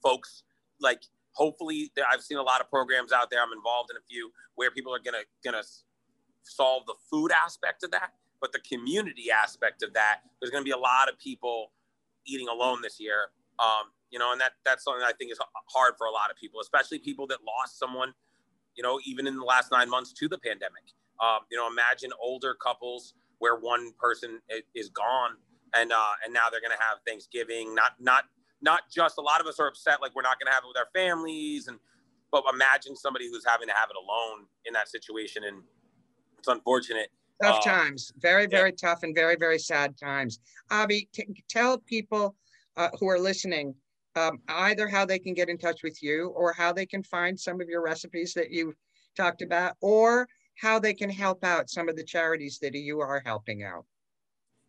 folks 0.02 0.42
like 0.80 1.02
hopefully 1.32 1.90
I've 2.12 2.22
seen 2.22 2.38
a 2.38 2.42
lot 2.42 2.60
of 2.60 2.68
programs 2.68 3.12
out 3.12 3.30
there. 3.30 3.40
I'm 3.40 3.52
involved 3.56 3.90
in 3.90 3.96
a 3.96 4.04
few 4.08 4.30
where 4.56 4.70
people 4.70 4.94
are 4.94 4.98
gonna 4.98 5.22
gonna 5.44 5.62
solve 6.42 6.84
the 6.86 6.94
food 7.10 7.30
aspect 7.32 7.84
of 7.84 7.90
that, 7.92 8.10
but 8.40 8.52
the 8.52 8.60
community 8.60 9.30
aspect 9.30 9.82
of 9.82 9.92
that. 9.94 10.20
There's 10.40 10.50
gonna 10.50 10.64
be 10.64 10.72
a 10.72 10.78
lot 10.78 11.08
of 11.08 11.18
people 11.18 11.72
eating 12.26 12.48
alone 12.48 12.82
this 12.82 13.00
year. 13.00 13.30
Um, 13.58 13.90
you 14.10 14.18
know, 14.18 14.32
and 14.32 14.40
that 14.40 14.52
that's 14.64 14.84
something 14.84 15.02
I 15.02 15.12
think 15.12 15.32
is 15.32 15.38
hard 15.66 15.94
for 15.98 16.06
a 16.06 16.10
lot 16.10 16.30
of 16.30 16.36
people, 16.36 16.60
especially 16.60 16.98
people 16.98 17.26
that 17.28 17.38
lost 17.46 17.78
someone. 17.78 18.14
You 18.76 18.82
know, 18.82 19.00
even 19.04 19.26
in 19.26 19.36
the 19.36 19.44
last 19.44 19.72
nine 19.72 19.90
months 19.90 20.12
to 20.14 20.28
the 20.28 20.38
pandemic. 20.38 20.94
Um, 21.20 21.40
you 21.50 21.58
know, 21.58 21.66
imagine 21.66 22.10
older 22.22 22.54
couples 22.54 23.14
where 23.38 23.56
one 23.56 23.92
person 23.98 24.40
is 24.74 24.88
gone 24.90 25.36
and 25.74 25.92
uh, 25.92 26.12
and 26.24 26.32
now 26.32 26.48
they're 26.50 26.60
gonna 26.60 26.74
have 26.78 26.98
Thanksgiving, 27.06 27.74
not 27.74 27.94
not 27.98 28.24
not 28.60 28.82
just 28.90 29.18
a 29.18 29.20
lot 29.20 29.40
of 29.40 29.46
us 29.46 29.60
are 29.60 29.66
upset 29.66 30.00
like 30.00 30.14
we're 30.14 30.22
not 30.22 30.38
going 30.40 30.50
to 30.50 30.54
have 30.54 30.64
it 30.64 30.68
with 30.68 30.76
our 30.76 30.88
families 30.94 31.68
and 31.68 31.78
but 32.30 32.44
imagine 32.52 32.94
somebody 32.94 33.28
who's 33.28 33.44
having 33.46 33.68
to 33.68 33.74
have 33.74 33.88
it 33.90 33.96
alone 33.96 34.46
in 34.66 34.72
that 34.74 34.88
situation 34.88 35.44
and 35.44 35.62
it's 36.38 36.48
unfortunate 36.48 37.08
tough 37.42 37.66
uh, 37.66 37.70
times 37.70 38.12
very 38.18 38.46
very 38.46 38.70
yeah. 38.70 38.88
tough 38.88 39.02
and 39.02 39.14
very 39.14 39.36
very 39.36 39.58
sad 39.58 39.96
times 39.96 40.40
avi 40.70 41.08
t- 41.12 41.44
tell 41.48 41.78
people 41.78 42.34
uh, 42.76 42.88
who 42.98 43.08
are 43.08 43.18
listening 43.18 43.74
um, 44.16 44.38
either 44.48 44.88
how 44.88 45.04
they 45.04 45.18
can 45.18 45.34
get 45.34 45.48
in 45.48 45.58
touch 45.58 45.82
with 45.82 46.02
you 46.02 46.28
or 46.34 46.52
how 46.52 46.72
they 46.72 46.86
can 46.86 47.02
find 47.02 47.38
some 47.38 47.60
of 47.60 47.68
your 47.68 47.82
recipes 47.82 48.34
that 48.34 48.50
you 48.50 48.74
talked 49.16 49.42
about 49.42 49.74
or 49.80 50.28
how 50.56 50.78
they 50.78 50.94
can 50.94 51.10
help 51.10 51.44
out 51.44 51.70
some 51.70 51.88
of 51.88 51.96
the 51.96 52.02
charities 52.02 52.58
that 52.58 52.74
you 52.74 53.00
are 53.00 53.22
helping 53.24 53.62
out 53.62 53.84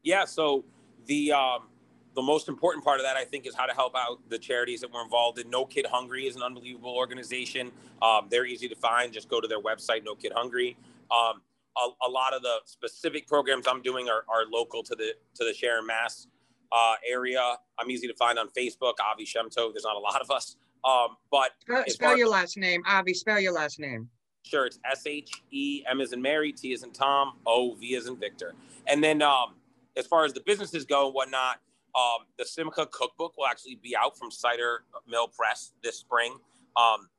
yeah 0.04 0.26
so 0.26 0.64
the 1.06 1.32
um, 1.32 1.68
the 2.16 2.22
most 2.22 2.50
important 2.50 2.84
part 2.84 3.00
of 3.00 3.06
that, 3.06 3.16
I 3.16 3.24
think, 3.24 3.46
is 3.46 3.56
how 3.56 3.66
to 3.66 3.74
help 3.74 3.96
out 3.96 4.20
the 4.30 4.38
charities 4.38 4.82
that 4.82 4.92
we're 4.92 5.04
involved 5.04 5.40
in. 5.40 5.50
No 5.50 5.66
Kid 5.66 5.86
Hungry 5.90 6.28
is 6.28 6.36
an 6.36 6.44
unbelievable 6.44 6.94
organization. 6.94 7.72
Um, 8.02 8.28
they're 8.30 8.46
easy 8.46 8.68
to 8.68 8.76
find. 8.76 9.14
Just 9.14 9.30
go 9.30 9.40
to 9.40 9.48
their 9.48 9.62
website, 9.62 10.04
No 10.04 10.16
Kid 10.16 10.34
Hungry. 10.36 10.76
Um, 11.12 11.42
a, 11.78 12.08
a, 12.08 12.10
lot 12.10 12.34
of 12.34 12.42
the 12.42 12.58
specific 12.66 13.28
programs 13.28 13.68
I'm 13.68 13.82
doing 13.82 14.10
are, 14.10 14.26
are 14.30 14.46
local 14.52 14.84
to 14.84 14.96
the 14.96 15.14
to 15.36 15.46
the 15.46 15.54
Sharon 15.54 15.86
Mass 15.86 16.28
uh, 16.72 16.96
area. 17.10 17.56
I'm 17.80 17.90
easy 17.90 18.08
to 18.08 18.16
find 18.16 18.38
on 18.40 18.50
Facebook. 18.50 18.94
Avi 19.12 19.26
Shemtov. 19.26 19.74
There's 19.74 19.84
not 19.84 19.96
a 19.96 20.00
lot 20.00 20.22
of 20.22 20.32
us, 20.32 20.58
um, 20.84 21.18
but 21.32 21.52
spell, 21.62 21.84
spell 21.88 22.18
your 22.18 22.30
last 22.30 22.58
name, 22.58 22.84
Avi. 22.88 23.14
Spell 23.14 23.40
your 23.40 23.54
last 23.54 23.80
name. 23.80 24.10
Sure, 24.44 24.66
it's 24.66 24.80
S 24.90 25.04
H 25.06 25.32
E 25.52 25.84
M 25.88 26.02
as 26.02 26.14
in 26.14 26.22
Mary, 26.22 26.52
T 26.52 26.74
as 26.74 26.84
in 26.84 26.92
Tom, 26.92 27.34
O 27.46 27.76
V 27.76 27.96
as 27.96 28.08
in 28.08 28.18
Victor. 28.18 28.54
And 28.88 29.04
then 29.04 29.22
um, 29.22 29.56
as 29.98 30.08
far 30.08 30.26
as 30.26 30.34
the 30.34 30.42
businesses 30.42 30.86
go 30.86 31.08
and 31.08 31.14
whatnot, 31.14 31.60
um, 31.96 32.26
the 32.38 32.46
Simcha 32.46 32.86
cookbook 32.88 33.38
will 33.38 33.48
actually 33.48 33.80
be 33.82 33.96
out 33.96 34.18
from 34.18 34.32
Cider 34.32 34.84
Mill 35.08 35.28
Press 35.28 35.74
this 35.84 35.98
spring. 35.98 36.38
Um, 36.78 37.10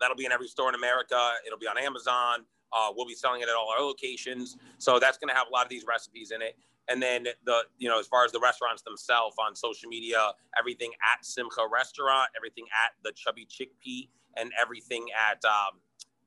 that'll 0.00 0.16
be 0.16 0.26
in 0.26 0.32
every 0.32 0.48
store 0.48 0.68
in 0.68 0.74
America. 0.74 1.32
It'll 1.46 1.58
be 1.58 1.68
on 1.68 1.78
Amazon. 1.78 2.44
Uh, 2.72 2.92
we'll 2.94 3.06
be 3.06 3.14
selling 3.14 3.40
it 3.40 3.48
at 3.48 3.54
all 3.54 3.68
our 3.70 3.84
locations. 3.84 4.56
So 4.78 4.98
that's 4.98 5.18
going 5.18 5.28
to 5.28 5.34
have 5.34 5.48
a 5.48 5.52
lot 5.52 5.64
of 5.64 5.70
these 5.70 5.84
recipes 5.86 6.30
in 6.30 6.42
it. 6.42 6.56
And 6.88 7.02
then 7.02 7.26
the, 7.44 7.62
you 7.78 7.88
know, 7.88 7.98
as 7.98 8.06
far 8.06 8.24
as 8.24 8.32
the 8.32 8.40
restaurants 8.40 8.82
themselves 8.82 9.36
on 9.44 9.56
social 9.56 9.88
media, 9.88 10.32
everything 10.58 10.92
at 11.14 11.24
Simcha 11.24 11.66
Restaurant, 11.70 12.30
everything 12.36 12.64
at 12.84 12.92
the 13.02 13.12
Chubby 13.12 13.46
Chickpea, 13.46 14.08
and 14.36 14.52
everything 14.60 15.06
at 15.16 15.44
um, 15.44 15.80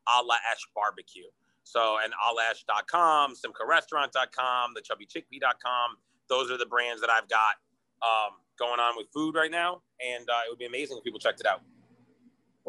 Ala 0.08 0.38
Esh 0.52 0.68
Barbecue. 0.76 1.30
So, 1.64 1.98
and 2.04 2.12
alaesh.com, 2.14 3.36
simcharestaurant.com, 3.36 4.74
thechubbychickpea.com. 4.76 5.98
Those 6.28 6.52
are 6.52 6.58
the 6.58 6.66
brands 6.66 7.00
that 7.02 7.10
I've 7.10 7.30
got 7.30 7.56
um, 8.02 8.38
going 8.58 8.80
on 8.80 8.98
with 8.98 9.08
food 9.14 9.36
right 9.36 9.52
now, 9.52 9.82
and 10.06 10.28
uh, 10.30 10.42
it 10.46 10.50
would 10.50 10.60
be 10.60 10.66
amazing 10.66 10.98
if 10.98 11.04
people 11.04 11.20
checked 11.20 11.40
it 11.40 11.46
out. 11.46 11.62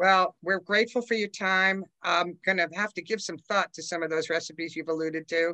Well, 0.01 0.35
we're 0.41 0.61
grateful 0.61 1.03
for 1.03 1.13
your 1.13 1.27
time. 1.27 1.85
I'm 2.01 2.35
going 2.43 2.57
to 2.57 2.67
have 2.73 2.91
to 2.95 3.03
give 3.03 3.21
some 3.21 3.37
thought 3.37 3.71
to 3.73 3.83
some 3.83 4.01
of 4.01 4.09
those 4.09 4.31
recipes 4.31 4.75
you've 4.75 4.89
alluded 4.89 5.27
to. 5.27 5.53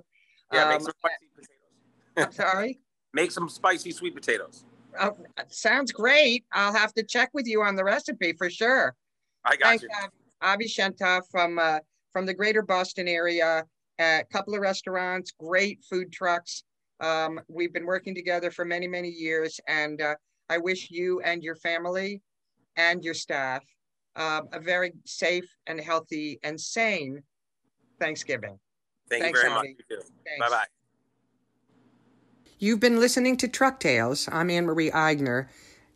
Yeah, 0.54 0.64
um, 0.64 0.70
make 0.70 0.82
some 0.84 0.94
spicy 0.98 1.26
potatoes. 1.36 2.16
I'm 2.16 2.32
sorry? 2.32 2.80
make 3.14 3.32
some 3.32 3.50
spicy 3.50 3.92
sweet 3.92 4.16
potatoes. 4.16 4.64
Oh, 4.98 5.18
sounds 5.50 5.92
great. 5.92 6.46
I'll 6.54 6.72
have 6.72 6.94
to 6.94 7.04
check 7.04 7.30
with 7.34 7.46
you 7.46 7.62
on 7.62 7.76
the 7.76 7.84
recipe 7.84 8.32
for 8.38 8.50
sure. 8.50 8.96
I 9.44 9.58
got 9.58 9.68
Thanks, 9.68 9.84
you. 9.84 9.90
Avi 10.42 10.66
Shemtov 10.66 11.24
from 11.30 11.60
uh, 11.60 11.80
from 12.14 12.26
the 12.26 12.34
greater 12.34 12.62
Boston 12.62 13.10
area. 13.10 13.66
A 14.00 14.24
couple 14.32 14.56
of 14.56 14.62
restaurants, 14.62 15.34
great 15.38 15.84
food 15.90 16.14
trucks. 16.14 16.64
Um, 17.02 17.42
we've 17.50 17.74
been 17.74 17.86
working 17.86 18.16
together 18.16 18.50
for 18.50 18.64
many, 18.64 18.88
many 18.88 19.10
years, 19.10 19.60
and 19.68 20.00
uh, 20.00 20.16
I 20.48 20.58
wish 20.58 20.90
you 20.90 21.20
and 21.20 21.44
your 21.44 21.56
family 21.58 22.22
and 22.78 23.04
your 23.04 23.14
staff 23.14 23.66
uh, 24.18 24.42
a 24.52 24.60
very 24.60 24.92
safe 25.06 25.46
and 25.68 25.80
healthy 25.80 26.40
and 26.44 26.60
sane 26.60 27.22
Thanksgiving. 28.00 28.60
Thank 29.10 29.24
Thanks, 29.24 29.40
you 29.44 29.50
very 29.50 29.60
Avi. 29.60 29.78
much. 29.90 30.00
Bye 30.40 30.50
bye. 30.50 30.66
You've 32.60 32.80
been 32.80 33.00
listening 33.00 33.38
to 33.38 33.48
Truck 33.48 33.80
Tales. 33.80 34.28
I'm 34.32 34.50
Anne 34.50 34.66
Marie 34.66 34.90
Aigner. 34.92 35.48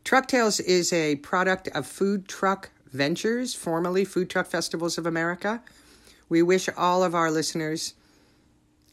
Truck 0.04 0.28
Tales 0.28 0.60
is 0.60 0.94
a 0.94 1.16
product 1.18 1.68
of 1.70 1.88
Food 1.88 2.28
Truck 2.28 2.70
Ventures, 2.92 3.56
formerly 3.56 4.06
Food 4.06 4.30
Truck 4.30 4.48
Festivals 4.48 4.98
of 4.98 5.06
America. 5.06 5.62
We 6.30 6.44
wish 6.44 6.70
all 6.78 7.04
of 7.04 7.16
our 7.16 7.32
listeners, 7.32 7.96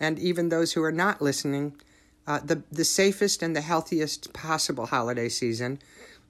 and 0.01 0.19
even 0.19 0.49
those 0.49 0.73
who 0.73 0.83
are 0.83 0.93
not 0.93 1.21
listening, 1.21 1.75
uh, 2.27 2.41
the, 2.45 2.63
the 2.73 2.85
safest 2.85 3.43
and 3.43 3.55
the 3.55 3.61
healthiest 3.61 4.33
possible 4.33 4.87
holiday 4.87 5.29
season. 5.29 5.79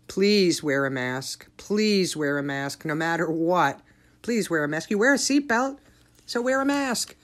Please 0.08 0.62
wear 0.62 0.86
a 0.86 0.90
mask. 0.90 1.48
Please 1.56 2.16
wear 2.16 2.38
a 2.38 2.42
mask 2.42 2.84
no 2.84 2.94
matter 2.94 3.30
what. 3.30 3.80
Please 4.22 4.50
wear 4.50 4.64
a 4.64 4.68
mask. 4.68 4.90
You 4.90 4.98
wear 4.98 5.14
a 5.14 5.18
seatbelt, 5.18 5.78
so 6.26 6.40
wear 6.42 6.60
a 6.60 6.64
mask. 6.64 7.14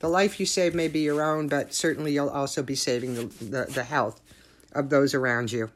The 0.00 0.08
life 0.08 0.40
you 0.40 0.46
save 0.46 0.74
may 0.74 0.88
be 0.88 1.00
your 1.00 1.22
own, 1.22 1.46
but 1.46 1.72
certainly 1.72 2.12
you'll 2.12 2.28
also 2.28 2.62
be 2.62 2.74
saving 2.74 3.14
the, 3.14 3.24
the, 3.44 3.64
the 3.72 3.84
health 3.84 4.20
of 4.72 4.90
those 4.90 5.14
around 5.14 5.52
you. 5.52 5.70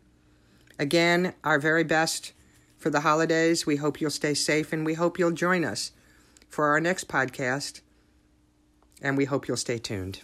Again, 0.79 1.35
our 1.45 1.59
very 1.59 1.85
best 1.85 2.33
for 2.77 2.91
the 2.91 3.01
holidays. 3.01 3.67
We 3.67 3.77
hope 3.77 4.01
you'll 4.01 4.11
stay 4.11 4.35
safe 4.35 4.73
and 4.73 4.85
we 4.85 4.95
hope 4.95 5.19
you'll 5.19 5.31
join 5.31 5.65
us 5.65 5.93
for 6.49 6.67
our 6.67 6.81
next 6.81 7.07
podcast. 7.09 7.81
And 9.01 9.17
we 9.17 9.27
hope 9.27 9.47
you'll 9.47 9.57
stay 9.57 9.79
tuned. 9.79 10.21